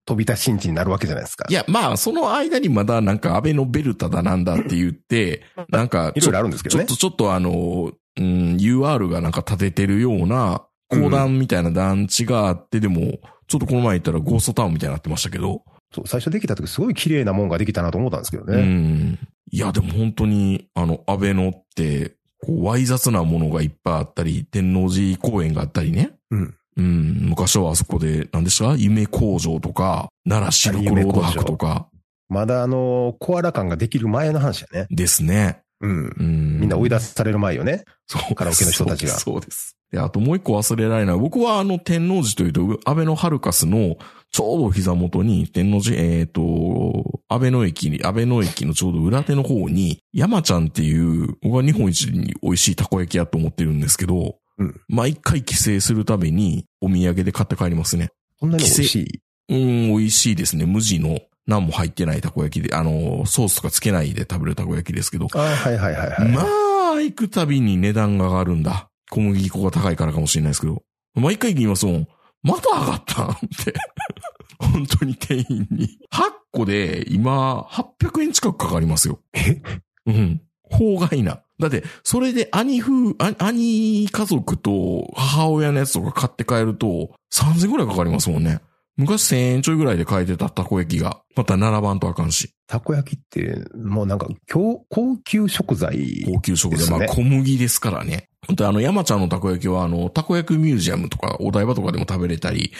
[0.06, 1.46] 飛び出し新地になるわけじゃないですか。
[1.48, 15.62] いや、まあ、その間にまだなんかあべのベルタだなんだって言って、なんかいろいろあるんですけどねちょっと、ちょっとあの、うん、UR がなんか建ててるような、公団みたいな団地があって、でも、ちょっとこの前行ったらゴーストタウンみたいになってましたけど、
[15.94, 18.62] そう、最初できた時すごい綺麗なもんができたなと思ったんですけどうね。
[18.62, 19.18] ん。
[19.52, 26.10] いや、でも本当に、あの、安倍のって、こう、わい雑なものがいっぱいあったり、天王寺公園があったりね。
[26.30, 26.54] うん。
[26.76, 27.28] うん。
[27.28, 28.74] 昔はあそこで、何でした？
[28.74, 31.88] 夢工場とか、奈良シルクロード博とか
[32.28, 34.86] まだあの、コアラ感ができる前の話やね。
[34.90, 35.62] ですね。
[35.80, 36.14] うん。
[36.18, 36.60] うん。
[36.60, 37.84] みんな追い出される前よね。
[38.06, 39.76] そうカラオケの人たちがそうそうです。
[39.94, 41.18] で、あともう一個忘れられない。
[41.18, 43.96] 僕はあの天王寺というと、安倍のハルカスの
[44.32, 58.10] ちょうど膝元に、天王寺、えっ、と、安倍の駅に、安倍の駅のちょうど裏手の方に、山ちゃんっていう、僕は日本一に美味しいたこ焼き屋と思ってるんですけど、うん毎回帰省するたびにお土産で買って帰りますね。
[58.38, 59.20] そんなに美味しい？
[59.48, 60.64] うん、美味しいですね。
[60.64, 66.28] 無地の何も入ってないたこ焼きで、あの、ソースとかつけないで食べるたこ焼きですけど、ああ、はいはいはいはい。
[66.32, 68.88] まあ、行くたびに値段が上がるんだ。
[69.10, 70.82] 小麦粉が高いからかもしれないですけど。
[71.14, 72.08] 毎回言いますもん。
[72.42, 73.32] また上がったんっ
[73.64, 73.74] て。
[74.58, 75.98] 本当に店員に。
[76.12, 79.20] 8個で今800円近くかかりますよ。
[79.32, 79.62] え？
[80.06, 80.42] うん。
[80.62, 81.40] 法外な。
[81.58, 88.60] だって、それで兄夫、あ兄家族と母親のやつとか買って帰ると3000円くらいかかりますもんね。
[88.96, 92.54] 昔1000円ちょいぐらいで買えてたたこ焼きが、また並ばんとあかんし。
[92.66, 96.24] たこ焼きって、もうなんか、高高級食材。
[96.26, 96.98] 高級食材。
[96.98, 98.28] まあ小麦ですからね。
[98.46, 102.72] 本当あの、山ちゃんのたこ焼きは、あの、たこ焼きミュージアムとか、お台場とかでも食べれたり、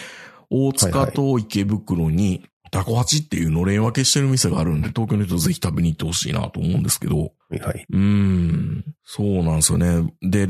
[0.49, 7.85] 大塚と池袋に、タコハチっていうのれん分けしてる店があるんで、東京の人ぜひ食べに行ってほしいなと思うんですけど、はい。
[7.89, 10.13] うーん、そうなんですよね。
[10.21, 10.47] で、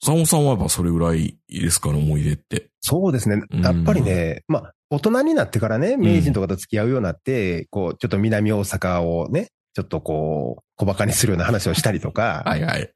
[0.00, 2.70] 佐野さんはやっぱそれぐらいですかね、思い出って。
[2.80, 3.42] そうですね。
[3.50, 12.90] うんやっぱりね、まあ、大人になってからね、名人とかと付き合うようになって、こう、ちょっと南大阪をね、ちょっとこう、小馬鹿にするような話をしたりとか、 はいはい。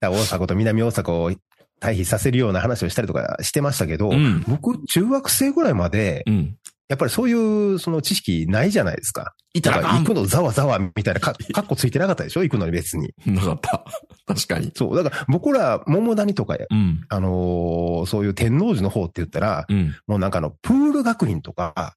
[0.00, 1.32] 大阪と南大阪を
[1.80, 4.42] 対比させるような話をしたりとかしてましたけど、うん。
[4.48, 6.56] 僕、中学生ぐらいまで、うん。
[6.88, 7.34] やっぱりそうい
[7.74, 9.34] う、その知識ないじゃないですか。
[9.52, 12.42] いたらら行くのざわざわみたいなか、 かっこついてなかったでしょ？
[12.42, 13.12] 行くのに別に。
[13.26, 13.84] なかった。
[14.26, 14.72] 確かに。
[14.74, 14.96] そう。
[14.96, 17.04] だから僕ら、桃谷とか、うん。
[17.10, 19.94] あのーそういう天王寺の方って言ったら、うん。
[20.06, 21.94] もうなんかあの、プール学院とか、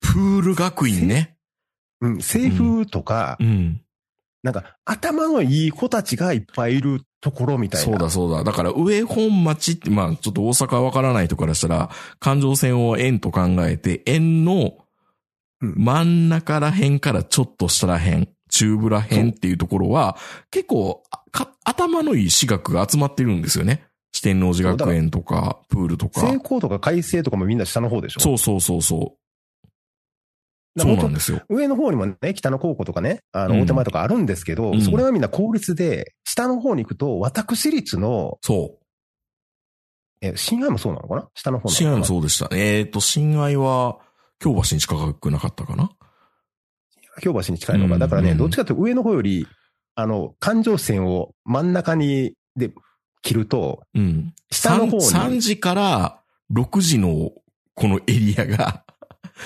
[0.00, 1.35] プール学院ね。
[2.00, 3.80] うん、西風とか、うん。
[4.42, 7.84] なんか頭のいい子たちがいっぱいいるところみたいな。
[7.84, 8.44] そうだそうだ。
[8.44, 14.78] だから上本町って、まあちょっと大阪わからないとからしたら、環状線を円と考えて、円の
[15.62, 20.16] うん真ん中ら辺からちょっと下ら辺、中部ら辺っていうところは、
[20.52, 23.82] 結構か頭のいい私学が集まってるんですよね。
[24.12, 26.20] 四天王寺学園とか、プールとか。
[26.20, 28.20] 成功とか改正とかもみんな下の方でしょ？
[28.20, 29.25] そうそうそうそう。
[30.76, 31.42] そうなんですよ。
[31.48, 33.60] 上の方にもね、北の高校とかね、あの、うん。
[33.62, 34.82] 大手前とかあるんですけど、うん。
[34.82, 38.78] そこらはみんな公立で、下の方に行くと、私立の、そ
[40.20, 41.28] え、新愛もそうなのかな？
[41.34, 41.68] 下の方の。
[41.68, 42.48] かな新愛もそうでした。
[42.54, 43.98] えっ、と、新愛は、
[44.38, 45.90] 京橋に近くなかったかな？
[47.22, 47.94] 京橋に近いのが。
[47.94, 48.00] うん。
[48.00, 48.38] だからね、うん。
[48.38, 49.46] どっちかというと上の方より、
[49.94, 52.70] あの、環状線を真ん中に、で、
[53.22, 54.34] 切ると、うん。
[54.50, 55.02] 下の方に。
[55.02, 56.20] 3, 時から
[56.52, 57.32] 6時の
[57.74, 58.84] このエリアが、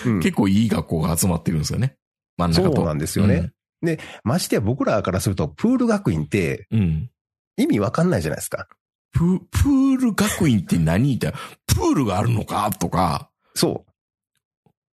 [0.07, 1.97] うん結構いい学校が集まってるんですよね。
[2.37, 2.77] 真ん中と。
[2.77, 3.53] そうなんですよね。
[4.25, 6.81] ましてや僕らからすると、プール学院ってうん。
[6.81, 7.11] うん。
[7.57, 8.69] 意味わかんないじゃないですか。
[9.13, 11.33] プ、プール学院って何って、
[11.67, 12.71] プールがあるのか？
[12.71, 13.91] とか、そう。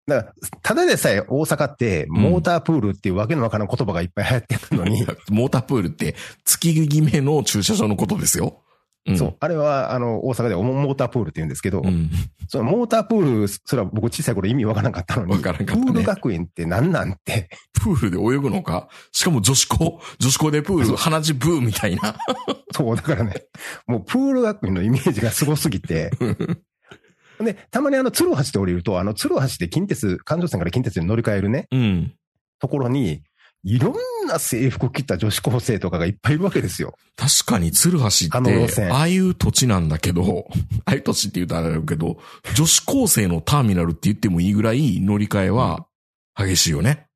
[0.06, 8.63] だから、ただでさえ大阪って、モータープールっていうわけのわからん言葉がいっぱい流行ってるのに、モータープールって月決めの駐車場のことですよ。
[9.06, 9.36] うん、そう。
[9.40, 12.10] あれは、あの、大阪ではモータープールって言うんですけど、うん。
[12.48, 18.88] そのモータープール、それは僕小さい頃意味わからなかったのに、わからんかったねプール学園って何なんて、プールで泳ぐのか？
[19.12, 22.16] しかも女子校女子校でプール、鼻血ブーみたいな。
[22.72, 23.34] そう、だからね、
[23.88, 26.12] もうプール学院のイメージがすごすぎて、
[27.40, 32.14] で、たまにあの、鶴橋で降りると、あの、鶴橋で近鉄、環状線から近鉄に乗り換えるね、うん。
[32.60, 33.22] ところに、
[33.64, 36.96] いろんな制服着た女子高生とかがいっぱいいるわけですよ。
[37.16, 40.48] 確かに鶴橋って、ああいう土地なんだけど、
[40.86, 42.18] ああいう土地って言うとあれだけど、
[42.56, 45.86] 女子高生のターミナルって言ってもいいぐらい乗り換えは
[46.36, 47.08] 激しいよね。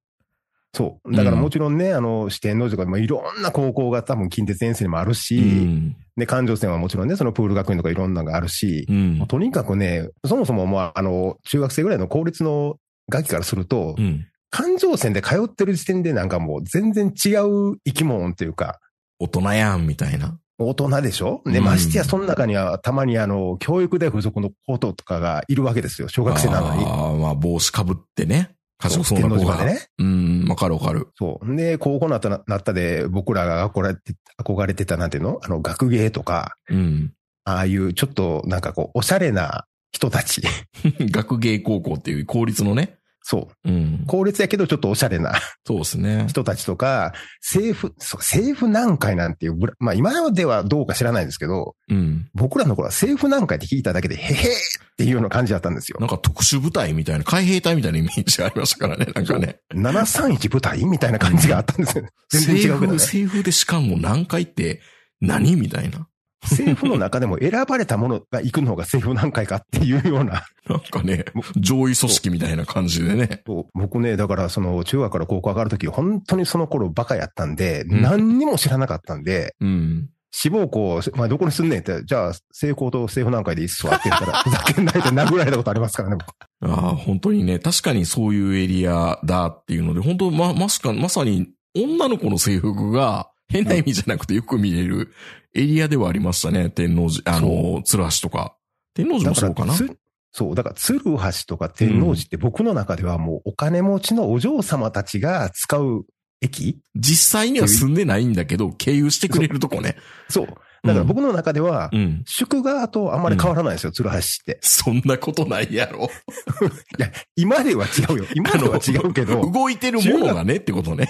[0.74, 1.16] そう。
[1.16, 5.96] だからもちろんね、あの、四天王寺とか、まあ、いろんな高校が多分近鉄沿線にもあるし、うん。
[6.16, 9.26] で、環状線はもちろんね、そのプール学院とかいろんなのがあるし、うん。
[9.28, 12.78] とにかくね、そもそもまあ、あの、中学生ぐらいの公立の
[13.10, 14.28] 学期からすると、うん。
[14.50, 18.80] 環状線で通ってる時点でなんかもう全然違う生き物っていうか、
[19.20, 20.38] 大人やん、みたいな。
[20.60, 21.42] 大人でしょ？
[21.46, 26.08] で、うんましてや、その中にはたまにあの、教育大附属の子とかがいるわけですよ。
[26.08, 26.84] 小学生なのに。
[26.86, 28.56] ああ、まあ帽子かぶってね。
[28.80, 29.58] 賢そうな子が。
[29.58, 29.88] でね。
[30.00, 31.10] うん、わかるわかる。
[31.18, 31.56] そう。
[31.56, 35.40] で、高校なったななったで、僕らが憧れて、憧れてたなんていうの？
[35.44, 37.14] あの、学芸とか、うん。
[37.44, 40.42] ああいうちょっとなんかこう、おしゃれな人たち。
[41.12, 42.97] 学芸高校っていう公立のね。
[43.30, 43.70] そう。
[43.70, 44.06] うん。
[44.08, 45.34] 公立やけどちょっとおしゃれな
[45.66, 46.28] そうですね。
[46.30, 47.12] 人たちとか、
[47.42, 52.30] 政府、そう政府難会なんていうまあ今ではどうか知らないですけど、うん。
[52.34, 56.06] 僕らの頃は政府難会って聞いただけで、へへーっていうような感じだったんですよな。
[56.06, 59.08] んか特殊部隊みたいな、海兵隊みたいなイメージがありましたからね。
[59.13, 59.60] なんかね。
[59.76, 62.06] 731部隊みたいな感じがあったんですよ。
[62.30, 62.70] 全然違うね。
[62.70, 64.80] 政府、政府でしかも何回って
[65.20, 66.08] 何みたいな。
[66.50, 70.46] 政府の中でも選ばれたものが行くのが政府難会かっていうような。
[70.68, 73.44] なんかね、上位組織みたいな感じでね。
[73.74, 80.10] 僕ね、だからその中学から高校上がるとき、本当にその頃バカやったんで、ん何にも知らなかったんで、うん。
[80.32, 95.14] 志望校、まあどこにすんねんって、じゃあ、成功と政府難会でいいっすわって言ったら、 ふざけんないで殴られたことありますからね、僕ああ、本当にね、確かにそういうエリアだっていうので、本当ま、ましか、まさに女の子の制服が変な意味じゃなくてよく見れる
[95.58, 96.70] エリアではありましたね。
[96.70, 98.56] 天王寺、あの、鶴橋とか。
[98.93, 99.98] 天王寺もそうかなつ
[100.32, 101.17] そう、だから鶴橋
[101.48, 106.06] とか天王寺って僕の中ではもうお金持ちのお嬢様たちが使う
[106.41, 109.96] 駅実際には住んでないんだけど、経由してくれるとこね。
[110.30, 110.48] そう。
[110.84, 112.24] だから僕の中では、うん。
[112.28, 114.60] 宿川とあんまり変わらないんですよ、鶴橋って。
[114.62, 116.08] そんなことないやろ。
[117.00, 118.26] いや、今では違うよ。
[118.36, 121.10] 今では違うけど、動いてるものがねってことね。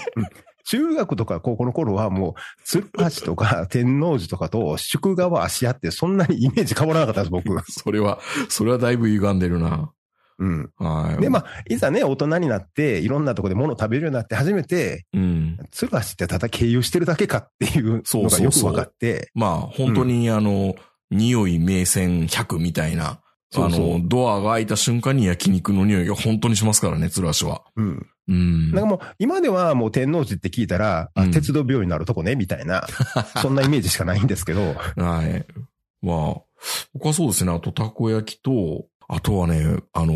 [0.68, 7.48] 中学とか高校の頃はもう、鶴橋とか 天王寺とかと宿川足屋ってそんなにイメージ変わらなかったです、僕。
[7.72, 9.90] それは、それはだいぶ歪んでるな。
[10.38, 10.70] うん。
[10.76, 11.22] はい。
[11.22, 15.58] で、まあ、いざね、大人になって、いろんなとこで物を食べるようになって初めて、うん。
[15.70, 20.76] 鶴橋ってただ経由してるだけかっていうのがよく分かって、まあ、本当にあの、
[21.10, 23.20] 匂い名線100みたいな。
[23.50, 27.62] そうそうあの、ドアが開いた瞬間に焼肉の匂いが本当にしますからね、鶴橋は。
[27.76, 28.06] うん。
[28.28, 28.70] うん。
[28.72, 32.86] なんかもう、今ではもう天王寺って聞いたら、あうん鉄道病院のあるとこね、みたいな、
[33.40, 35.46] そんなイメージしかないんですけど、はい。
[36.02, 36.42] まあ、
[36.92, 37.52] 僕はそうですね。
[37.52, 40.14] あと、たこ焼きと、あとはね、あの、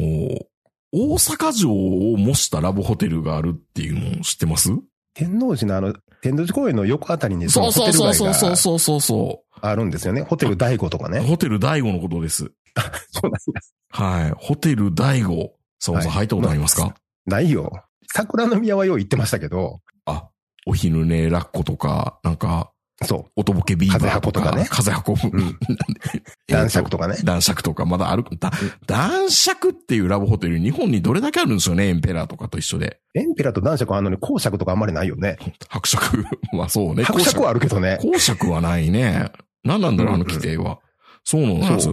[0.95, 4.71] 大阪城を模したラブホテルがあるっていうのを知ってます？
[5.15, 8.57] 天王寺のあの、天王寺公園の横あたりにそうそうそうそうそうう。
[8.57, 10.23] そうそうそあるんですよね。
[10.23, 11.11] ホテル大悟とかう。
[11.11, 11.21] ね。
[11.21, 12.51] ホテル大悟のことです。
[13.11, 13.75] そうなんです。
[13.91, 14.31] はい。
[14.37, 15.55] ホテル大悟。
[15.79, 16.95] さんさんはい入ったことありますか、
[17.27, 17.73] ないよ。
[18.15, 20.29] 桜の宮はよう行ってましたけど、あ、
[20.67, 22.73] お昼寝ラッコとか、なんか、
[23.05, 25.39] そおとぼけビーバーとか、風風運ぶ。
[25.39, 25.41] う。
[25.41, 25.59] うん。
[26.47, 27.17] 男爵とかね。
[27.25, 28.53] 男爵とか、まだある、だ
[28.87, 33.01] 男爵っていうラブホテル、日本にどれだけあるんですよね、エンペラーとかと一緒で。
[33.15, 35.39] エンペラーと男爵はあるのに公爵とかあんまりないよね。
[35.69, 36.25] 伯爵。
[36.53, 37.05] まあそうね。
[37.05, 37.99] 伯爵はあるけどね。
[38.01, 39.33] 公爵はないね。
[39.65, 40.79] 何なんだろう、あの規定は。
[41.25, 41.91] そうなんです。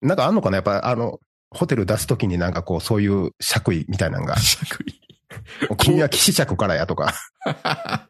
[0.00, 0.56] なんかあんのかな？
[0.56, 1.20] やっぱあの、
[1.50, 5.00] ホテル出すときになんかこう、そういう爵位みたいなのが、 爵位
[5.78, 7.14] 君は騎士爵からやとか。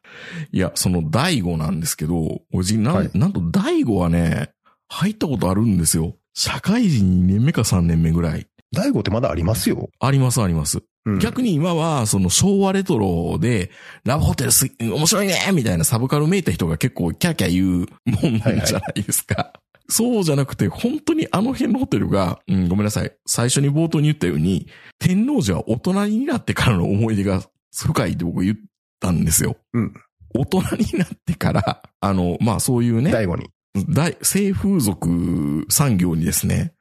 [0.52, 4.50] いや、その大悟なんですけど、おじな、はいなんと大悟はね、
[4.88, 6.16] 入ったことあるんですよ。
[6.34, 8.46] 社会人2年目か3年目ぐらい。
[8.72, 9.90] 大悟ってまだありますよ。
[9.98, 10.82] ありますあります。
[11.06, 13.70] うん、逆に今は、その昭和レトロで、
[14.04, 19.52] ラブホテルす、面白いねみたいなサブカルめいた人が結構キャーキャー言うもんじゃないですか。
[19.90, 23.12] そうじゃなくて、本当にあの辺のホテルが、うん、ごめんなさい。
[23.26, 24.66] 最初に冒頭に言ったように、
[24.98, 27.42] 天皇寺は大人になってからの思い出が
[27.74, 28.56] 深いって僕言っ
[29.00, 29.56] たんですよ。
[29.74, 29.94] うん
[30.32, 33.50] 大人になってから、あの、まあそういうね、大悟に。
[33.88, 36.72] 大、性風俗産業にですね、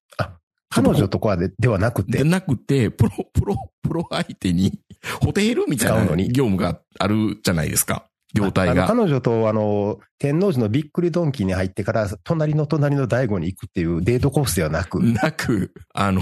[0.69, 4.79] 彼女とかでではなくて、でなくて、プロ、プロ、プロ相手に、
[5.21, 8.05] ホテルみたいな業務があるじゃないですか。
[8.33, 8.87] 業態が。
[8.87, 16.21] 彼女とあの、天王寺のびっくりドンキーに入ってから、隣の隣の大悟に行くっていうデートコースではなく、なく、あの、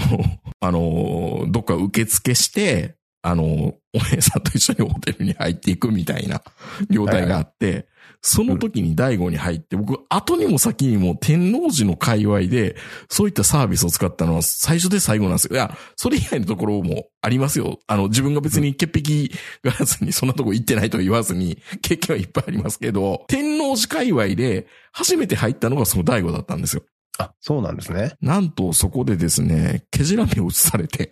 [0.60, 6.42] あの、どっか受付して、あの、お姉さんと一緒にホテルに入っていくみたいな
[6.90, 7.88] 業態があって、
[8.20, 12.76] その時に大悟に入って、僕、後にも先にも天王寺の界隈で、
[13.08, 15.54] そういったサービスを使ったのは最初で最後なんですよ。
[15.54, 17.78] いや、それ以外のところもありますよ。
[17.86, 19.28] あの、自分が別に潔癖
[19.62, 26.82] がらずにそんなとこ行ってないとは言わずに、経験はいっぱいありますけど、天王寺界隈で初めて入ったのがその大悟だったんですよ。
[27.18, 28.14] あ、そうなんですね。
[28.20, 31.10] なんとそこでですね、毛じらみを移されて、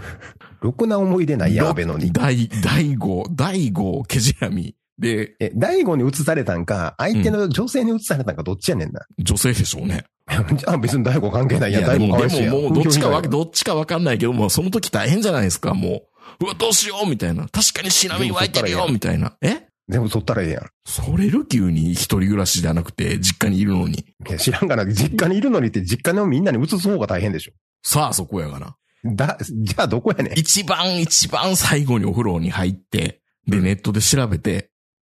[0.60, 2.12] ろくな思い出ないやべのに。
[2.12, 4.74] 大、大悟、大悟、毛じらみ。
[4.98, 9.00] で、え、大悟に移されたんか、相手の女性に移されたんか、どっちやねんな。
[9.18, 10.04] 女性でしょうね。
[10.66, 11.84] あ別に大悟関係ないやん。
[11.84, 16.02] 大悟かわいそうやでももう、どっちかわ、どっちかわかんないけど、もうその時大変じゃないですか、も
[16.40, 16.44] う。
[16.44, 17.48] うわ、どうしようみたいな。
[17.48, 19.32] 確かにシナミ湧いてるよみたいな。
[19.40, 19.66] え？
[19.88, 20.66] 全部取ったらええやん。
[20.86, 24.04] それルキューに一人暮らしじゃなくて、実家にいるのに。
[24.28, 24.86] いや知らんがな。
[24.86, 27.52] 実家にいるのにって実家のみんなに移す方が大変でしょ。
[27.82, 28.76] さあ、そこやがな。
[29.04, 30.38] だ、じゃあどこやねん。
[30.38, 34.70] 一番一番最後にお風呂に入って、で、ネットで調べて、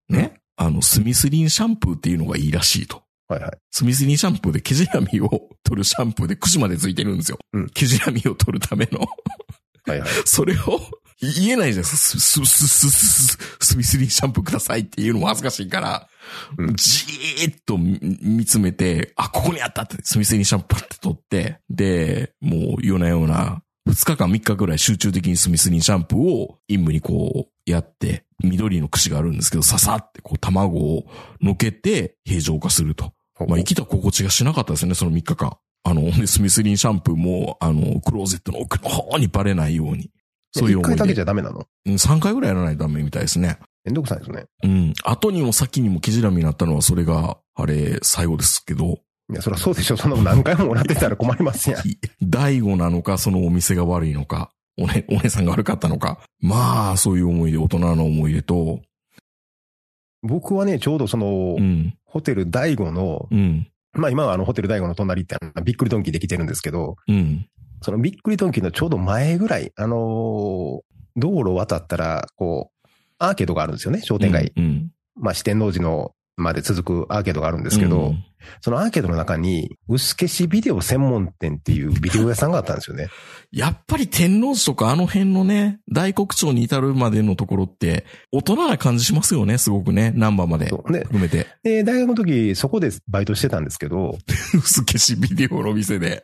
[0.09, 3.03] ね、あの、スミスリンシャンプーっていうのがいいらしいと。
[3.29, 3.53] はいはい。
[3.71, 5.29] スミスリンシャンプーで毛じらみを
[5.65, 7.39] 取るシャンプーでくしまでついてるんですよ。
[7.53, 9.01] うん毛じらみを取るための。
[9.87, 10.09] はいはい。
[10.27, 10.81] それを
[11.21, 11.97] 言えないじゃないですか。
[11.97, 16.09] ス、ス、ス、ス、ス、スミスリンシャンプーくださいっていうのも恥ずかしいから、
[16.59, 23.63] うんじーっと見見つめて、あ、ここにあったって、スミスリンシャンプーって取って、で、もう夜な夜な、
[23.93, 31.05] 2日間3日ぐらい集中的にスミスリンシャンプーを陰部にこうやって、緑の串があるんですけど、ささってこう卵を
[31.41, 33.13] のけて平常化すると。
[33.47, 35.57] まあ生きた心地がしなかったですね、その3日間。
[35.85, 40.11] あの、でスミスリンシャンプーも、あの、クローゼットの奥の方にバレないように。
[40.55, 41.21] そういう思いで一回だけじ。
[41.21, 41.67] ゃダメなの？
[41.87, 43.59] うん3回ぐらいやらないとダメみたいですね。
[43.85, 44.45] めんどくさいですね。
[44.63, 44.95] うん。
[45.03, 48.99] 後にも先にも毛じらみになったのは、それが、あれ、最後ですけど、
[49.33, 49.97] いや、そりゃそうでしょ。
[49.97, 51.89] そんなの何回ももらってたら困りますやん。
[51.89, 56.21] い 大悟なのか、そのお店が悪いのか、おね、お姉さんが悪かったのか。
[56.41, 58.81] まあ、そういう思い出、大人の思い出と、
[60.23, 67.49] 僕はね、ちょうどその、うん、ホテル大悟の、うん、まあ今はあのホテル大悟の隣ってびっくりドンキーできてるんですけど、うん、
[67.81, 74.53] そのびっくりドンキーのちょうど前ぐらい、あのー道路を渡ったら、こう、アーケードがあるんですよね、商店街。
[74.57, 76.13] うん、まあ四天王寺の
[76.43, 78.25] まで続くアーケードがあるんですけど、うん
[78.61, 83.09] そのアーケードの中に、薄消しビデオ専門店っていうビデオ屋さんがあったんですよね。
[83.53, 91.47] やっぱり天王寺とかあの辺のね、大黒町に至るまでのところって、大人な感じしますよね、すごくね、ナンバーまで、含めて。
[91.63, 94.19] で、大学の時、そこでバイトしてたんですけど、
[94.55, 96.23] 薄消しビデオの店で。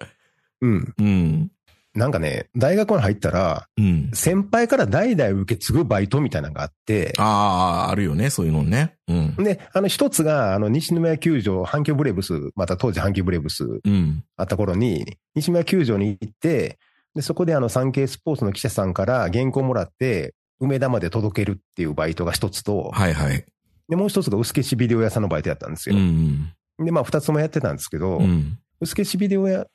[0.60, 0.94] うん。
[0.98, 1.50] うん、
[1.94, 4.10] なんかね、大学に入ったら、うん。
[4.12, 8.96] 先輩から代々受け継ぐバイトみたいなのがあって、ああ、あるよね、そういうのね。
[9.08, 9.36] うん。
[9.36, 14.24] で、あの一つが、あの、西宮球場、阪急ブレーブス、また当時阪急ブレーブスうん。
[14.36, 16.78] あった頃に、西宮球場に行って、
[17.14, 23.44] で、そこであの、産経スポーツの記者さんから原稿もらって、梅田まで届けるっていうバイトが一つと、はいはい。
[23.88, 25.98] で、もう一つが薄消しビデオ屋さんのバイトやったんですうよ。
[25.98, 26.52] ん。
[26.78, 28.58] で、まあ、二つもやってたんですけど、うん。
[28.80, 29.66] 薄消しビデオ屋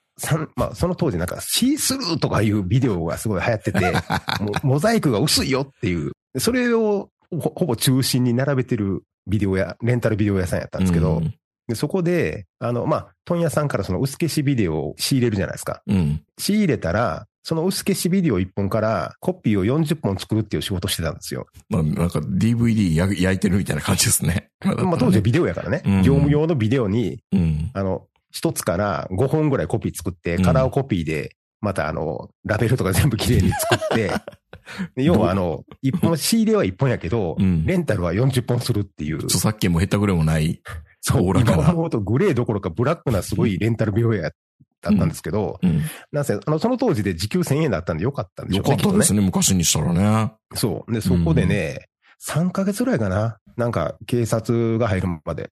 [0.56, 3.94] まあ、その当時なんか、シースルーとかいうビデオがすごい流行ってて、
[4.64, 11.34] モザイクが薄いよっていう、でそれをほほぼ中心に並べてるビデオ屋、レンタルビデオ屋さんやったんですけど、うん
[11.68, 15.82] でそこで、あの、まあ、問屋さんからその薄消しビデオを仕入れるじゃないですか。
[15.88, 16.22] うん。
[16.38, 21.46] 仕入れたら、その薄消しビデオ1本からコピーを40本作るっていう仕事してたんですよ。
[21.70, 27.72] まあ、なんか DVD や焼いてるみたいな感じですねまあ、当時はビデオやからね、うん業務用のビデオに、うん。
[27.74, 34.12] あの、一つから5本ぐらいコピー作って、うんカラーコピーで、またあの、ラベルとか全部綺麗に作って、
[34.96, 39.18] で要はあの、一本、仕入れは1本やけど、うんレンタルは40本するっていう。
[39.24, 40.62] 著作権も減ったぐらいもない？
[41.00, 45.82] そう、今思うとグレーどころかブラックなすごいレンタルビデオ屋だったんですけど、うん。
[46.12, 48.78] なんせ、あの、その当時で時給1000円だったんでよかったんでしょようね。
[48.78, 50.32] きっかったですね、昔にしたらね。
[50.56, 50.94] そう。
[50.94, 51.88] で、そこでね、
[52.26, 53.38] 3ヶ月ぐらいかな。
[53.58, 55.50] なんか、警察が入るまで。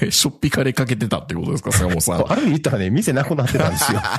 [0.00, 2.24] え、 しょっぴかれかけてたってことですか、坂本さん。
[2.30, 4.00] ある意味言ったらね、店なくなってたんですよ。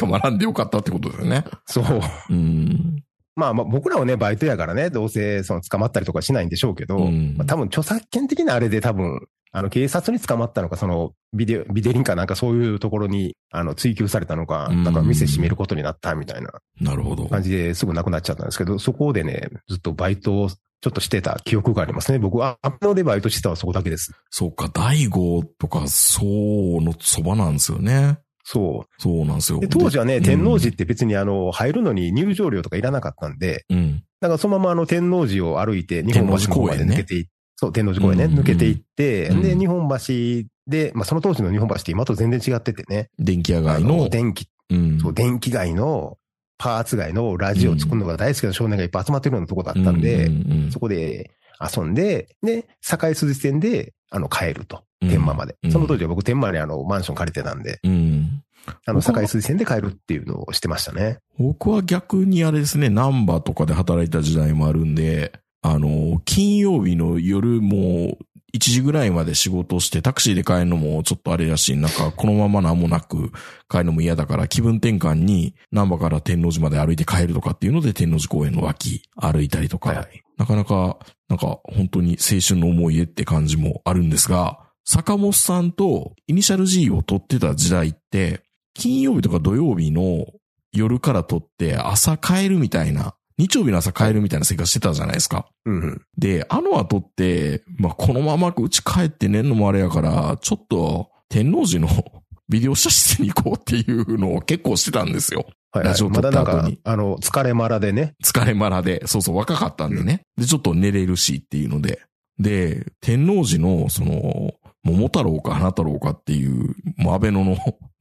[0.00, 1.44] 捕まらんでよかったってことですよね。
[1.66, 2.00] そう。
[2.30, 3.02] うん。
[3.36, 17.28] まあまあ僕らはね、バイトやからね、どうせその捕まったりとかしないんでしょうけど、うんまあ、多分著作権的なあれで多分、あの警察に捕まったのか、そのビデオ、ビデリンかなんかそういうところにあの追求されたのか、うんだから店閉めることになったみたいななるほど。
[17.28, 20.50] 感じですぐなくなっちゃったんですけど、そこでね、ずっとバイトを
[20.84, 22.18] ちょっとしてた記憶がありますね。
[22.18, 24.12] 僕は、アップロでバイトしてたのはそこだけです。
[24.28, 28.18] そうか、大悟とか、そうのそばなんですよね。
[28.44, 29.58] そそうなんですよ。
[29.58, 29.60] う。
[29.62, 34.02] で当時はね、で天王寺って別にあの、入るのに入場料とかいらなかったんで、うん。
[34.20, 45.00] だからそのままあの天王寺を歩いて、日本橋の方まで抜けていそう、天王寺公園ね、うん抜けていって、うんで、日本橋で、まあその当時の日本橋って今と全然違っててね、電気屋あ街の、電気、うん。
[45.00, 46.18] そう、電気街の、
[46.58, 50.30] パーツ街のラジオを作るのが大好きな少年がいっぱい集まってるようなとこだったんで、
[50.70, 51.30] そこで、
[51.60, 54.84] 遊んで、で、堺筋線で、あの、帰ると。
[55.00, 55.56] 天満まで。
[55.62, 58.42] うんその当時は僕天満にあの、マンション借りてたんで、うん。
[58.86, 61.18] あの、僕は堺筋線で帰るっていうのをしてましたね。
[61.38, 65.32] 僕は逆にあれですね、ナンバーとかで働いた時代もあるんで、
[65.62, 68.18] あの、金曜日の夜もう
[68.54, 73.32] 1時ぐらいまで仕事してタクシーで帰るのもちょっとあれだし、なんかこのまま何もなく
[73.68, 80.22] 帰るのも嫌だから気分転換にナンバーから天王寺まで歩いて帰るとかっていうので天王寺公園の脇歩いたりとか、はいはい。
[80.36, 80.98] なかなか、
[81.28, 88.42] なんか本当に青春の思い出って感じもあるんですが、坂本さんとイニシャル G を取ってた時代って、
[88.74, 90.26] 金曜日とか土曜日の
[90.72, 95.46] 夜から取って朝帰るみたいな、日曜日の朝帰るみたいな生活してたじゃないですか。
[95.64, 96.02] うんうん。
[96.16, 101.88] で、あの後って、まあ、このままうち帰って寝んのもあれやから、ちょっと天王寺の
[102.48, 105.46] ビデオ写室に行こうっていうのを結構してたんですよ。
[105.72, 105.88] はい、はい。
[105.88, 108.14] ラジオ撮まだなんかった後に、あの、疲れまらでね。
[108.22, 110.22] 疲れまらで、そうそう若かったんでね。
[110.36, 112.02] で、ちょっと寝れるしっていうので。
[112.38, 114.52] で、天王寺の、その、
[114.84, 117.56] 桃太郎か花太郎かっていう、もう安倍野の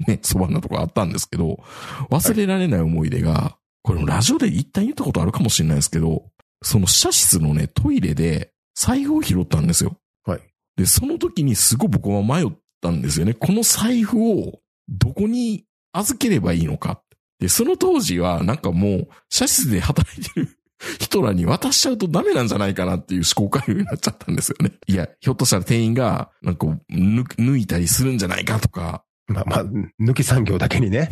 [0.05, 1.59] ね、そばのとこあったんですけど、
[2.09, 6.23] 忘れられない思い出が、これもラジオで一旦言ったことあるかもしれないですけど、
[6.63, 9.97] その社室のね、トイレで財布を拾ったんですよ。
[10.25, 10.41] はい。
[10.77, 12.47] で、その時にすごい僕は迷っ
[12.81, 13.33] たんですよね。
[13.33, 17.01] この財布をどこに預ければいいのか。
[17.39, 20.57] で、その当時はなんかもう、社室で働いてる
[20.99, 24.71] 人らに渡しちゃうとダメなんじゃないかなっていう思考回路になっちゃったんですよね。
[24.87, 29.65] いや、ひょっとしたら店員が、なんか抜いたりするんじゃないかとか、まあまあ、
[30.01, 31.09] 抜き産業だけにね。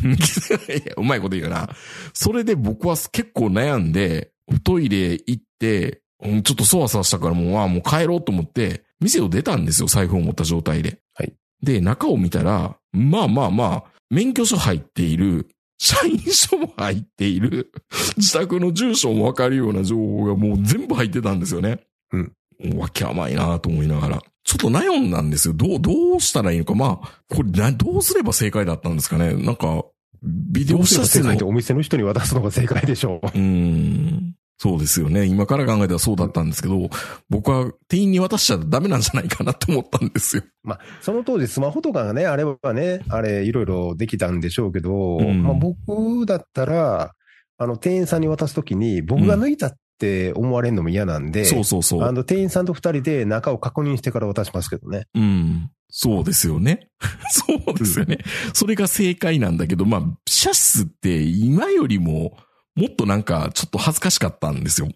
[0.98, 1.70] うまいこと言うな。
[2.14, 4.32] それで僕は結構悩んで、
[4.64, 11.00] トイレ行って、うんちょっとそわそわしたからもう、あもう帰ろうと思って、店を出たんですよ、財布を持った状態で。
[11.14, 11.34] はい。
[11.64, 15.48] で、中を見たら、まあまあまあ、免許証入っている、
[15.80, 17.72] 社員証も入っている、
[18.18, 21.80] 自宅の住所もわかるような情報がもう全部入ってたんですよね。
[22.12, 22.34] うん。
[22.78, 24.22] わけ甘いなと思いながら。
[24.52, 25.54] ちょっと悩んだんですよ。
[25.54, 26.76] どう、どうしたらいいのか。
[26.76, 29.34] まあ、これな、どうすれば正解だったんですかね。
[29.34, 29.86] なんか、
[30.22, 33.28] ビデオ写真解ってお店の人に渡すのが正解でしょう。
[33.28, 34.36] うーん。
[34.58, 35.26] そうですよね。
[35.26, 36.90] 今から考えたらそうだったんですけど、
[37.30, 40.44] 僕は店員に渡しちゃダメなんじゃないかなって思ったんですよ。
[40.64, 47.14] まあ、その当時スマホとかがね、あればね、あれ、いろいろできたんでしょうけど、うんまあ僕だったら、
[47.58, 52.04] あの、店員さんに渡すときに、僕が抜いたって思われるのも嫌なんで、そうそうそう。
[52.04, 55.06] あの、店員さんと二人で中を確認してから渡しますけどね。
[55.14, 55.70] うん。
[55.90, 56.90] そうですよね。
[57.30, 58.18] そうですよね。
[58.54, 62.36] それが正解なんだけど、まあ、シャスって今よりも、
[62.76, 64.88] もっとなんか、ちょっと恥ずかしかったんですよ。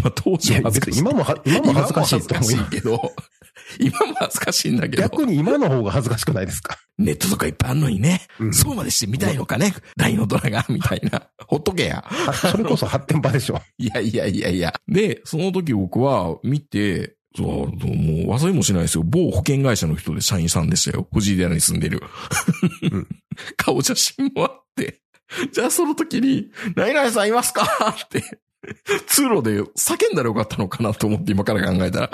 [0.00, 1.00] まあ、当時は恥ずかしい。
[1.00, 3.12] 今もは、今も恥ずかしいと思うけど、
[3.80, 6.78] 今も恥ずかしいんだけど、逆に今の方が恥ずかしくないですか？
[6.98, 11.28] ネットとかいっぱいあるのにね、うんそうまでしてみたいのかね、LINE のドラが、みたいな。
[11.46, 12.04] ほっとけや。
[12.08, 13.60] あそれこそ発展場でしょ。
[13.78, 14.74] いやいやいやいや。
[14.88, 17.68] で、その時僕は見て、そう、もう
[18.34, 19.02] 忘れもしないですよ。
[19.04, 21.06] 某保険会社の人で社員さんでしたよ。
[21.12, 22.00] 藤井寺に住んでる。
[22.82, 23.08] うん
[23.58, 25.00] 顔写真もあって。
[25.52, 27.66] じゃあその時に、何々さんいますか？
[28.04, 28.22] って、
[29.06, 32.10] 通路で叫んだらよかったのかなと思って今から考えたら。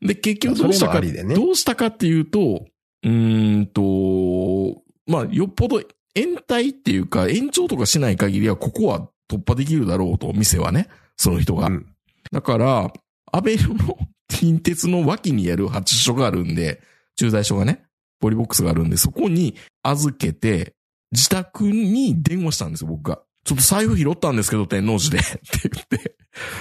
[0.00, 2.66] で、結局どうしたか、ねどうしたかっていうと、
[3.02, 5.80] うーんと、まあ、よっぽど
[6.14, 11.66] 延滞っていうか延長とかしない限りはここは突破できるだろうと、店はね、その人が。
[11.66, 11.86] うん
[12.32, 12.92] だから、
[13.32, 13.98] 安倍の
[14.28, 16.82] 近鉄の脇にある発注所があるんで、
[17.16, 17.84] 駐在所がね、
[18.20, 20.74] ポリボックスがあるんで、そこに預けて、
[21.12, 23.22] 自宅に電話したんですよ、僕が。
[23.46, 25.18] ちょっと財布拾ったんですけど、天王寺で。
[25.22, 26.16] って言って、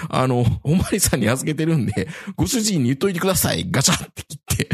[0.08, 3.68] あの、おまわりさんに預けてるんで、ご主人に言っといてください。
[3.70, 4.70] ガチャって切って。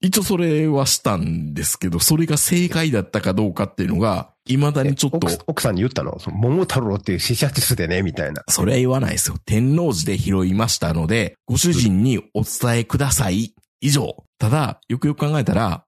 [0.00, 6.20] 一応それはしたんですけど、それが正解だったかどうかっていうのが、未だにちょっと、奥奥さんに言ったの？
[6.20, 8.44] その桃太郎っていう死者室でね、みたいな。
[8.48, 9.36] それは言わないですよ。
[9.44, 13.52] 天王寺で拾いましたので、ご主人にお伝えください。
[13.80, 14.24] 以上。
[14.38, 15.84] ただ、よくよく考えたら、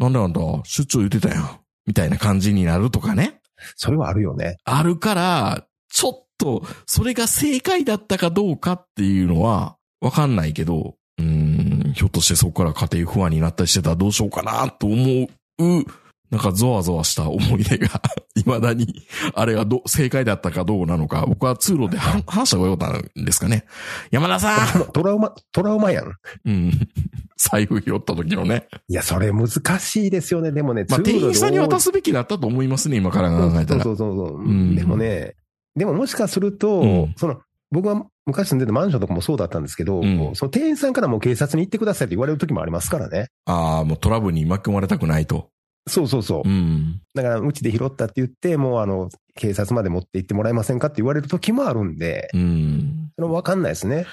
[0.00, 1.60] なんだなんだ、出張言ってたやん。
[1.86, 3.37] みたいな感じになるとかね。
[3.76, 4.58] それはあるよね。
[4.64, 15.28] あるから、ちょっと、それが正解だったかどうかっていうのは、わかんないけど、うん、ひょっとしてそこから家庭不安になったりしてたらどうしようかなと思
[15.58, 15.84] う、
[16.30, 17.88] なんかゾワゾワした思い出が、
[18.36, 19.02] 未だに、
[19.34, 23.64] あれがど、正解だったかどうなのか、僕は通路では話した方がよかったんですかね。
[24.10, 26.12] 山田さんトラウマ、トラウマやん。
[26.44, 26.72] うん。
[27.38, 28.66] 財布拾った時のね。
[28.88, 29.48] いや、それ難
[29.78, 30.50] しいですよね。
[30.52, 33.82] でもね、まあ、店員さんに渡すべきだったと思いますね、今から考えたら。
[33.82, 35.34] そうそうそうそう、うんでもね、
[35.76, 43.28] でももしかすると、うんその、僕は昔住んでたマンションとかもそうだったんですけど、うんその店員さんからもう警察に行ってくださいって言われる時もありますからね。
[43.46, 45.50] ああ、もうトラブルに巻き込まれたくないと。
[45.86, 46.48] そうそうそう。
[46.48, 47.00] うん。
[47.14, 53.10] だから、うちで拾ったって言って、もうあの、警察まで持って行ってもらえませんかって言われる時もあるんで、うん。
[53.16, 54.06] それわかんないですね。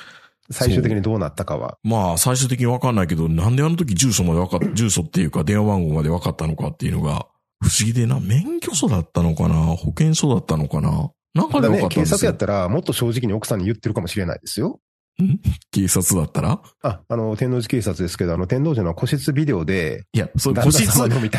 [0.52, 1.78] 最終的にどうなったかは。
[1.84, 7.28] まあ、最終的にわかんないけど、なんであの時住所までわかっ、 住所っていうか電話番号までわかったのかっていうのが、
[7.64, 9.56] 不思議でな、免許証だったのかな？
[9.56, 11.10] 保険証だったのかな？
[11.34, 12.06] なんかね、警。
[12.06, 14.80] 察やったら、もっと正直に奥さんに言ってるかもしれないですよ。
[15.72, 16.62] 警察だったら？
[16.82, 20.88] あ、あの、天王寺警察ですけど、あの、天王寺の個室ビデオで、いや、そ個室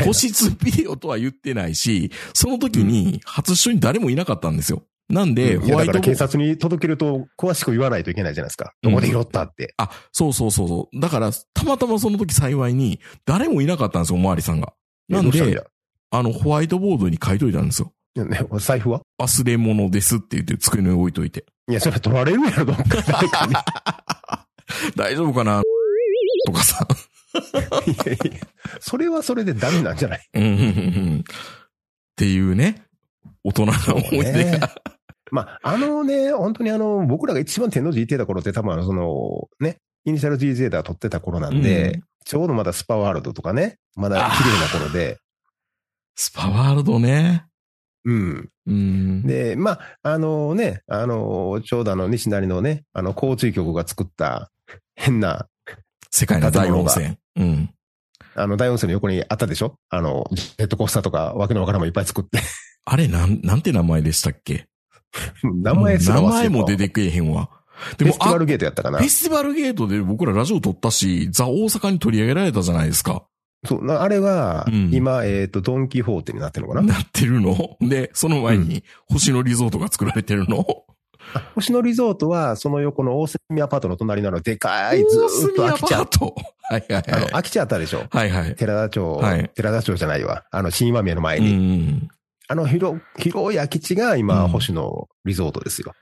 [0.05, 4.83] 個室ビデオとは言ってないし、その時に初出所に誰もいなかったんですよ。
[5.09, 8.73] なんで、ホワイトボ警察に届けると、詳しく言わないといけないじゃないですか。
[8.83, 9.75] どこで拾ったって。
[9.77, 11.01] あ、そうそうそうそう。
[11.01, 14.73] だから、たまたまその時幸いに、誰もいなかったんですよ、おまわりさんが。
[15.09, 15.63] なんで
[16.11, 17.93] あの、ホワイトボードに書いといたんですよ。
[18.25, 19.01] ね、財布は？
[19.21, 21.45] 忘れ物ですって言って机の上に置いといて。
[21.69, 23.55] いや、それ取られるやろ、どっか誰かに。
[24.97, 25.63] 大丈夫かな？
[26.47, 26.87] とかさ。
[27.35, 28.47] いやいや
[28.81, 30.21] それはそれでダメなんじゃない？
[30.35, 30.61] うんうんうんう
[31.17, 31.23] んっ
[32.17, 32.83] ていうね、
[33.45, 34.71] 大人な思い出が。
[35.31, 45.19] まあ、あのね、本当にあの、僕らが一番天王寺行ってた頃って多分あの、その、ね、イニシャル G ゼータ撮ってた頃なんで、うんちょうどまだスパワールドとかね、まだ綺麗な頃で、
[46.17, 47.45] スパワールドね。
[48.07, 48.49] うん。
[48.67, 49.23] うん。
[49.27, 54.51] で、まあ、あのね、あの、ちょうどあの、西成のね、あの、交通局が作った
[54.95, 55.47] 変な、
[56.11, 57.19] 世界の大温泉。
[57.37, 57.71] うん。
[58.35, 59.77] あの、大温泉の横にあったでしょ？
[59.91, 62.39] あの、ジェットコースターとか、わけのわからんもんいっぱい作って。
[62.85, 64.67] あれ、なん、なんて名前でしたっけ？
[65.43, 67.51] 名前すら忘名前も出てけえへんわ。
[67.99, 68.99] でもフェスティバルゲートやったかな？
[68.99, 73.27] フェスティバルゲートで僕らラジオ撮ったし、ザ・大阪に取り上げられたじゃないですか。
[73.65, 76.95] そう、なあれは、うん今、えっ、と、ドンキホーテになってるのかな？
[76.95, 77.77] なってるの？
[77.81, 80.65] で、その前に星野リゾートが作られてるの？
[81.57, 86.35] 星野リゾートは、その横の大隅アパートの隣なのでかい、ずーっと大空き地あ隅アパート。
[86.69, 87.31] はいはいあの、はい。
[87.31, 88.07] 空き地あったでしょ？
[88.11, 88.55] はいはい。
[88.55, 90.45] 寺田町、はい寺田町じゃないわ。
[90.53, 91.53] あの、新今宮の前うに。
[91.55, 92.09] ん。
[92.49, 95.93] あの広、広い空き地が今、うん星野リゾートですよ。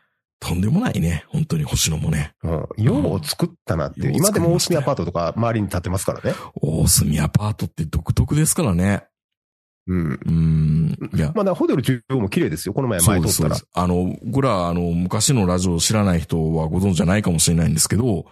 [0.44, 1.24] とんでもないね。
[1.28, 2.34] 本当に星野もね。
[2.42, 2.84] うん。
[2.84, 4.12] よう作ったなっていう。
[4.14, 6.34] 今でも大隅アパートとか周りに建ってますからね。
[6.60, 9.04] 大隅アパートって独特ですからね。
[9.86, 10.20] うん。
[10.26, 11.10] うん。
[11.14, 11.32] いや。
[11.34, 12.74] まあだホテル中央も綺麗ですよ。
[12.74, 13.66] この前前通ったらそうです。。
[13.72, 18.26] あの、僕ら、あの、昔のラジオを知らない人はご存知じゃないかもしれないんですけど、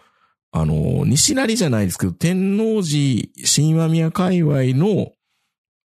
[0.50, 5.12] あの、西成じゃないですけど、天王寺、新今宮界隈の、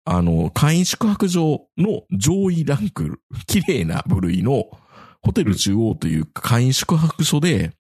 [0.07, 4.65] あの、会員宿泊場の上位ランク、綺麗な部類の、
[5.25, 7.73] ホテル中央という会員宿泊所で、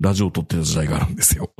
[0.00, 1.52] ラジオを撮ってた時代があるんですよ。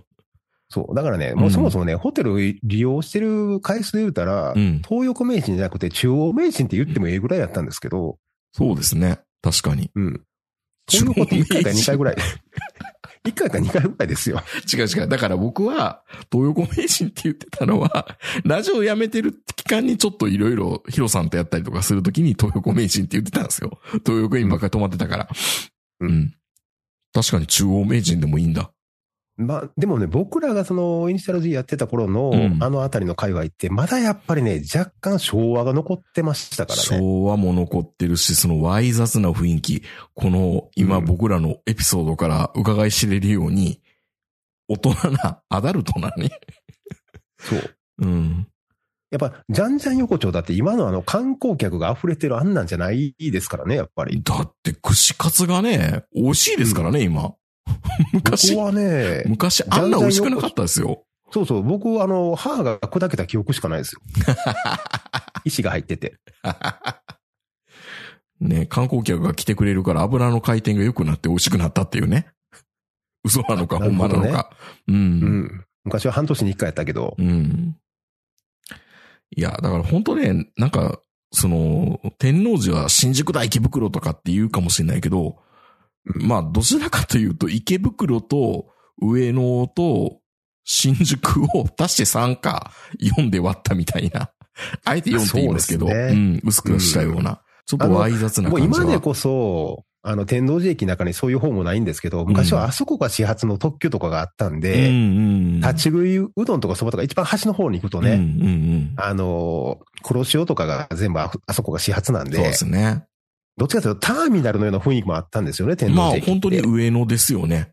[0.69, 0.95] そう。
[0.95, 4.83] だからね、もうそもそもね、ホテルを利用してる回数で言うたら、うん。
[4.87, 8.19] 東横名人じゃなくて中央名人って言ってもええぐらいやったんですけど、
[8.53, 9.21] そうですね。
[9.43, 9.91] 確かに。
[9.95, 10.23] うん。
[10.89, 12.17] 東横って1回か2回ぐらい。
[13.27, 14.43] 1回か2回ぐらいですよ。
[14.73, 15.09] 違う違う。
[15.09, 16.03] だから僕は、
[16.33, 23.79] 東横名人って言ってたのは、 ラジオ辞めてる期間にちょっといろいろヒロさんとやったりとかするときに東横名人って言ってたんですよ。
[24.05, 25.29] 東横にばっかり泊まってたから。
[26.01, 26.35] ううんん。
[27.13, 28.71] 確かに中央名人でもいいんだ。
[29.37, 36.85] まあ、でもね、僕らがその、イニシャル G やってた頃の、うんあのあたりの界隈って、まだやっぱりね、若干昭和が残ってましたからね。
[36.85, 39.83] 昭和も残ってるし、そのわい雑な雰囲気。
[40.15, 43.83] この、今うん僕らのエピソードから伺い知れるように、
[44.69, 46.31] 大人な、アダルトなね。
[47.39, 47.77] そう。
[47.99, 48.49] うん。
[49.11, 54.23] やっぱ、じゃんじゃん横丁だって今のあの観光客が溢れてるあんなんじゃないですからね、やっぱり。
[54.23, 57.35] だって、串カツがね、美味しいですからね、今。
[58.13, 61.05] 昔僕、はね、昔あんな美味しくなかったですよ。
[61.31, 64.01] そうそう、僕、あの、歯が砕けた記憶しかないですよ。
[65.45, 66.17] 石が入ってて。
[68.41, 72.27] ね、観光客が来てくれるから油の回転が良くなって美味しくなったっていうね。
[73.25, 74.51] 嘘なのか、ほんまなのか。
[74.87, 74.93] う。
[74.93, 75.65] うんん。
[75.85, 77.77] 昔は半年に一回やったけど、うん。
[79.35, 81.01] いや、だから本当ね、なんか、
[81.33, 85.35] その、天王寺は新宿だ池袋とかって言うかもしれないけど、うん
[86.15, 88.67] まあ、どちらかというと池袋と
[89.03, 90.21] 上野と
[90.65, 94.31] 新宿を足して3か4で割ったみたいな。
[94.85, 97.41] あえて4って言いますけど、そうねん、薄くしたような。
[97.67, 98.85] ちょっとわい雑なもう感じは。
[98.87, 104.99] 今でこそ、あの、天王寺駅の中にそういう方もないんですけど、昔はあそこが始発の特急とかがあったんで、うんう
[105.59, 108.95] ん、立ち食いうどんとかそばとか一番端の方に行くとね、うんうんうん。
[108.97, 113.05] あの、黒潮とかが全部ああそこが始発なんで、そうですね。
[113.57, 116.31] どっちかというとターミナルのような雰囲気もあったんですよね、天まあ王寺駅って。
[116.33, 117.73] 本当に上野ですよね。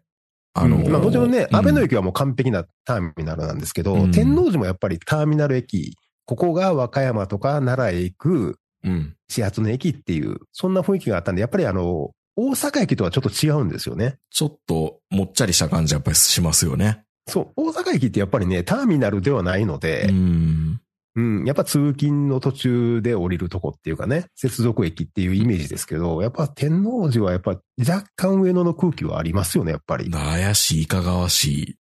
[0.54, 9.16] あの、うんまあもちろんね、うん安倍の駅はもう完璧なターミナルなんですけど、うん天王寺もやっぱりターミナル駅、ここが和歌山とか奈良へ行くうん。
[9.30, 14.18] 始発の駅っていう、そんな雰囲気があったんで、やっぱりあの、大阪駅とはちょっと違うんですよね。
[14.30, 17.04] ちょっともっちゃりした感じやっぱりしますよね。
[17.28, 20.82] そう、大阪駅ってやっぱりね、ターミナルではないので、うん。
[21.16, 21.46] うん。
[21.46, 30.10] やっぱ通勤の途中で降りるとこっていうかね、接続駅っていうイメージですけど、やっぱ天王寺はやっぱ若干上野の空気はありますよね、やっぱり。
[30.10, 31.76] 怪しい、いかがわしい。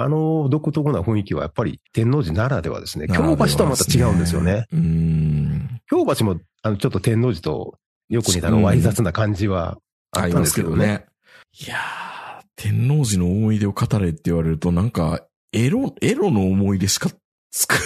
[0.00, 3.08] あの独特な雰囲気はやっぱり天王寺ならではですね。
[3.08, 4.66] 京橋とはまた違うんですよね。
[4.72, 5.80] うーん。
[5.90, 9.78] 京橋も、あの、ちょっと天王寺とよく似たの、うんわい雑な感じは
[10.12, 11.06] あったんですけどね。。
[11.66, 15.20] いやー、天王寺の思い出を語れって言われると、なんか、
[15.52, 17.10] エロ、エロの思い出しか
[17.50, 17.84] つく、つな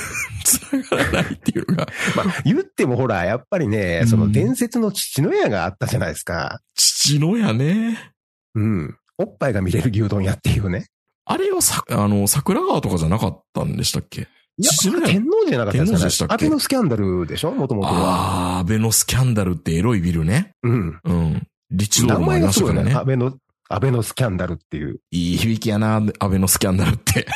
[0.81, 6.61] がらないっていうのが、 まあ、言ってもほら、やっぱりね、その伝説の父の屋があったじゃないですか。
[6.75, 7.99] 父のやね。
[8.55, 8.97] うん。
[9.19, 10.87] おっぱいが見れる牛丼屋っていうね。
[11.25, 14.29] あれはさ、あの、桜川とかじゃなかったんでしたっけ？
[14.59, 14.71] いや、
[15.07, 16.29] 天王寺じゃなかった天王寺でしたっけ？
[16.29, 16.35] ですかね。
[16.35, 17.53] アベノスキャンダルでしょ？
[17.53, 18.55] もともとは。
[18.55, 20.53] あー、アベノスキャンダルってエロいビルね。
[20.63, 21.01] うん。
[21.05, 21.43] うん。
[21.71, 22.45] リッチロー名ドもあり。
[22.45, 23.05] ましたからねア。
[23.05, 23.35] ベノ、
[23.75, 25.01] アベノスキャンダルっていう。
[25.11, 27.27] いい響きやな、アベノスキャンダルって。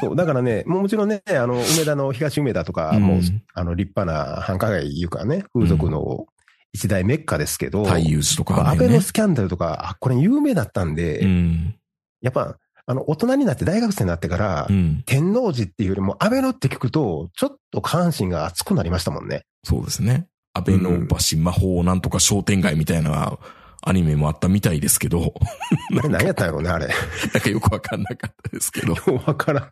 [0.00, 6.26] そう、だからね、ももちろんね、あの、梅田の東梅田とか、うん、あの、立派な繁華街いうかね、風俗の
[6.72, 8.76] 一大メッカですけど、太遊寺とかア。
[8.76, 11.74] ベノスキャンダルとか、あ、これ有名だったんで、うん。
[12.20, 15.02] やっぱ、あの、大人になって大学生になってから、うん。
[15.06, 19.44] 天王寺っていうよりも、アベノって聞くと、ちょっと下半身が熱くなりましたもんね。
[19.64, 20.26] そうですね。
[20.52, 23.38] アベノ橋魔法なんとか商店街みたいな
[23.84, 25.34] アニメもあったみたいですけど、
[25.90, 26.86] 何やったんやろうね、あれ。
[26.86, 26.96] なん
[27.42, 28.94] かよくわかんなかったですけど。
[28.94, 29.70] よくわからん。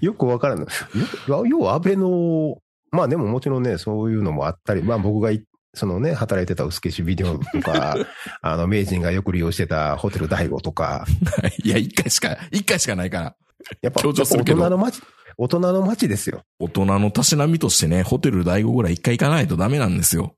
[0.00, 0.60] よくわからん。
[0.60, 0.66] よ
[1.46, 2.56] 要は安倍の、
[2.90, 5.44] まあでももちろんね、そういうのもあったり、まあ僕がい
[5.74, 7.96] そのね、働いてた薄消しビデオとか、
[8.42, 11.06] あの、名人がよく利用してたホテル大悟とか、
[11.62, 13.36] いや、一回しか、一回しかないから。
[13.82, 15.02] やっぱ強調するけど大人の街、
[15.36, 16.42] 大人の街ですよ。
[16.58, 20.34] 大人のたしなみとしてね、ホテル第5ぐらい一回行かないとダメなんですよ。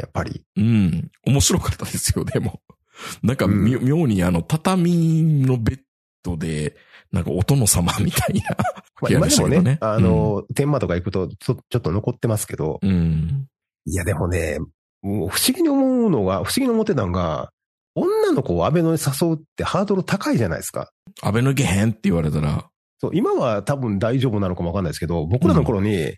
[0.00, 0.42] やっぱり。
[0.56, 1.10] うん。
[1.26, 2.60] 面白かったですよ、でも。
[3.22, 5.80] なんか、みう妙にあの、畳のベッ
[6.22, 6.76] ドで、
[7.12, 8.56] なんかお殿様みたいな。
[9.00, 13.46] まあ、今でもね、ねあの、天満とか行くとちょ、ちょっと残ってますけど、うん。
[13.86, 14.58] いやでもね、
[15.02, 17.50] もう不思議に思うのが、不思議に思ってたのが、
[17.94, 20.90] 女の子を安倍のに誘うってハードル高いじゃないですか。
[21.22, 22.68] 安倍抜けへんって言われたら、
[23.00, 26.16] そう、今は多分大丈夫なのかもわかんないですけど、僕らの頃に、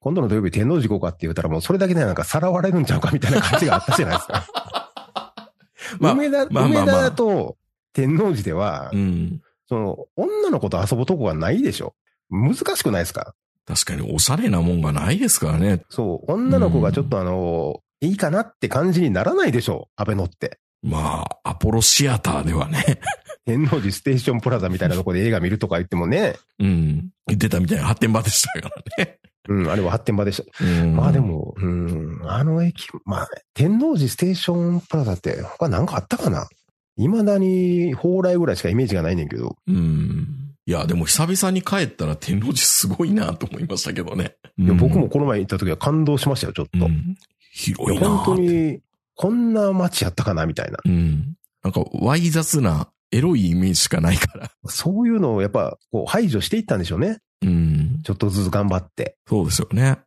[0.00, 4.46] 今度の土曜日天王寺行こうかって言ったらもうそれだけでなんかさらわれるんちゃうかみたいな感じがあったじゃないですか。
[5.98, 7.56] まあ梅田、まあまあまあ梅田と
[7.92, 9.40] 天王寺では、うん。
[9.68, 11.94] その、女の子と遊ぶとこがないでしょ。
[12.30, 13.34] 難しくないですか？
[13.66, 15.82] 確かにおしゃれなもんがないですからね。
[15.88, 19.88] そう、女の子がちょっとあの、いいかなって感じにならないでしょ。
[19.96, 20.58] 安倍のって。
[20.82, 23.00] まあ、アポロシアターではね。
[23.46, 27.10] 天王寺ステーションプラザみたいなとこで映画見るとか言ってもね、うん。
[27.28, 28.68] 言ってたみたいな発展場でしたか
[28.98, 29.18] らね。
[29.48, 30.64] うん、あれは発展場でした。
[30.64, 30.96] うん。
[30.96, 31.20] まあで。
[31.20, 36.48] も、うん、あの駅、まあ、天王寺ステーションプラザって他なんかあったかな？
[36.96, 39.56] 未だに蓬莱ぐらいしかイメージがないねんけど。
[39.66, 40.54] うん。
[40.66, 44.36] いや、でも久々に帰ったら天王寺すごいなと思いましたけどね。
[44.58, 46.86] 僕もこの前行った時は感動しましたよ、ちょっと。
[46.86, 47.16] うん
[47.54, 48.80] 広いな本当に、
[49.14, 50.78] こんな街やったかなみたいな。
[50.86, 51.34] うん。
[51.62, 54.50] なんか、わい雑な、エロいイメージしかないから。
[54.68, 57.18] そういうのをやっぱ、こう排除していったんでしょうね。
[57.42, 58.00] うん。
[58.02, 59.16] ちょっとずつ頑張って。
[59.28, 59.98] そうですよね。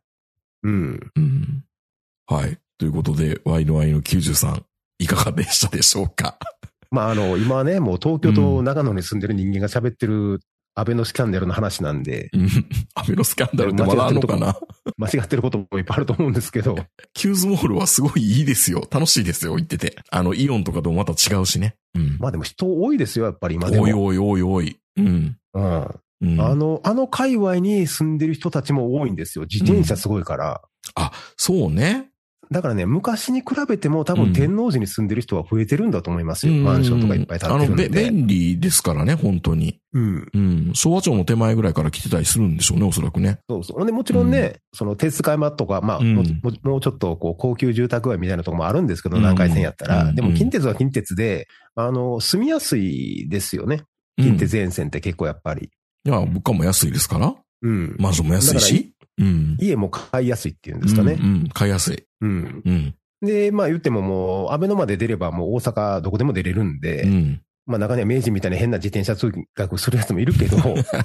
[0.62, 1.10] うん。
[1.14, 1.64] うん。
[2.26, 2.58] はい。
[2.78, 4.62] ということで、ワイのワイの93、
[4.98, 6.38] いかがでしたでしょうか？
[6.90, 10.40] まああの、今はね、もう東京と長野に住んでる人間が喋ってる
[10.74, 12.48] 安倍のスキャンダルの話なんで、うん。
[12.94, 14.58] アベノスキャンダルってまだあんのかな？
[14.98, 16.76] 間違ってることもいっぱいあると思うんですけど、
[17.14, 18.86] キューズモールはすごいいいですよ。
[18.90, 19.96] 楽しいですよ、行ってて。
[20.10, 21.76] あの、イオンとかともまた違うしね。
[21.94, 22.18] うん。
[22.18, 23.84] まあでも人多いですよ、やっぱり今でも。
[23.84, 24.78] おいおいおいおい。
[24.96, 25.36] うん。
[25.54, 26.00] うん。
[26.20, 29.44] うん、あの、あの界隈に住んでる人たちも多いんですよ。
[29.50, 30.62] 自転車すごいから。
[31.36, 32.10] そうね。
[32.50, 36.54] だからね、昔に比べても多うん分天王寺に住んでる人は増えてるんだと思いますよ。
[36.54, 37.88] マンションとかいっぱい建ってるんあの。
[37.88, 39.80] 便利ですからね、本当に。
[39.92, 40.28] うん。
[40.32, 40.70] うん。
[40.74, 43.40] 昭和町の手前ぐらいから来てたりするんでしょうね、おそらくね。
[43.48, 43.84] そうそう。
[43.84, 50.04] で、もちろんね、その手塚山とか、まあ、うんもうちょっとこう高級住宅街みたいなとこもあるんですけど、うん南海線やったら。
[50.04, 53.82] うんでも近鉄は近鉄で、あの、住みやすいですよね。
[54.18, 55.70] うん近鉄沿線って結構やっぱり。
[56.06, 57.34] いや、物価も安いですから。
[57.62, 57.96] うん。
[57.98, 58.92] マンションも安いし。
[59.18, 59.56] うん。
[59.60, 61.14] 家も買いやすいっていうんですかね。
[61.14, 62.04] うん、うん買いやすい。
[62.20, 62.62] うん。
[62.64, 62.94] うん。
[63.22, 67.42] で、まあ言ってももう、安倍のまで出ればもう大阪どこでも出れるんで、うん。
[67.66, 70.56] まあ中には明治みたいな変な自転車通学するやつもいるけど、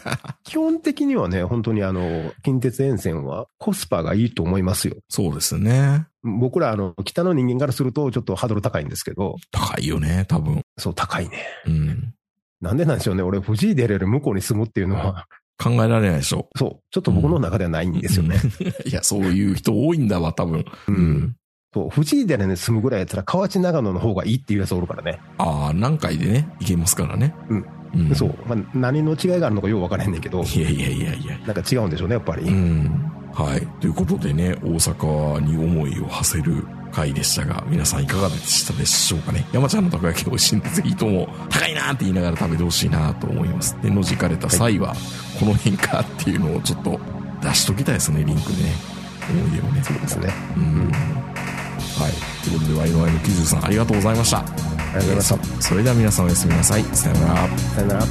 [0.43, 4.97] 基本的にはね、本当にあの、近鉄沿線はコスパがいいと思いますよ。
[5.09, 6.05] そうですね。
[6.21, 10.61] 僕らあの、北の人間からするとちょっとハードル高いんですけど、高いよね、多分。
[10.77, 11.43] そう高いね。
[11.65, 12.13] うん。
[12.61, 13.23] なんでなんでしょうね。
[13.23, 15.25] 俺、藤井出れる向こうに住むっていうのは、
[15.61, 16.47] 考えられないでしょ。
[16.55, 18.37] そう、ちょっと僕の中ではないんですよね。
[18.85, 20.65] いや、そういう人多いんだわ、多分。
[20.87, 21.35] うん。
[21.73, 25.19] そう、藤井出に住むぐらいやったら河内長野の方がいいっていうやつおるからね。
[25.37, 27.33] ああ、何回でね、行けますからね。
[27.49, 27.65] うん。
[27.93, 28.15] うん。
[28.15, 28.35] そう。
[28.47, 31.37] まあ、何の違いがあるのかよう分からへんねんけど、いやいやいやいや。
[31.45, 32.43] なんか違うんでしょうね、やっぱり。
[32.43, 33.11] うん。
[33.33, 33.65] はい。
[33.79, 39.47] ということでね、大阪に思いを馳せる回でしたが、皆さんいかがでしたでしょうかね。
[39.51, 43.75] 山ちゃんのたこ焼き美味しいんで、ぜひとも高いなって言いながら食べてほしいなと思います。
[43.81, 44.95] で、のじかれた際は、
[45.39, 46.99] この辺かっていうのをちょっと
[47.41, 48.73] 出しときたいですね、リンクでね。
[49.29, 49.83] 思い出をね。
[49.83, 50.33] そうですね。
[50.57, 50.91] うん。
[50.91, 52.43] はい。
[52.43, 54.39] ということで、ワイのワイのキズさんありがとうございました。
[54.39, 55.61] ありがとうございました。
[55.61, 56.83] それでは皆さんおやすみなさい。
[56.93, 57.57] さよなら。
[57.57, 58.05] さよなら。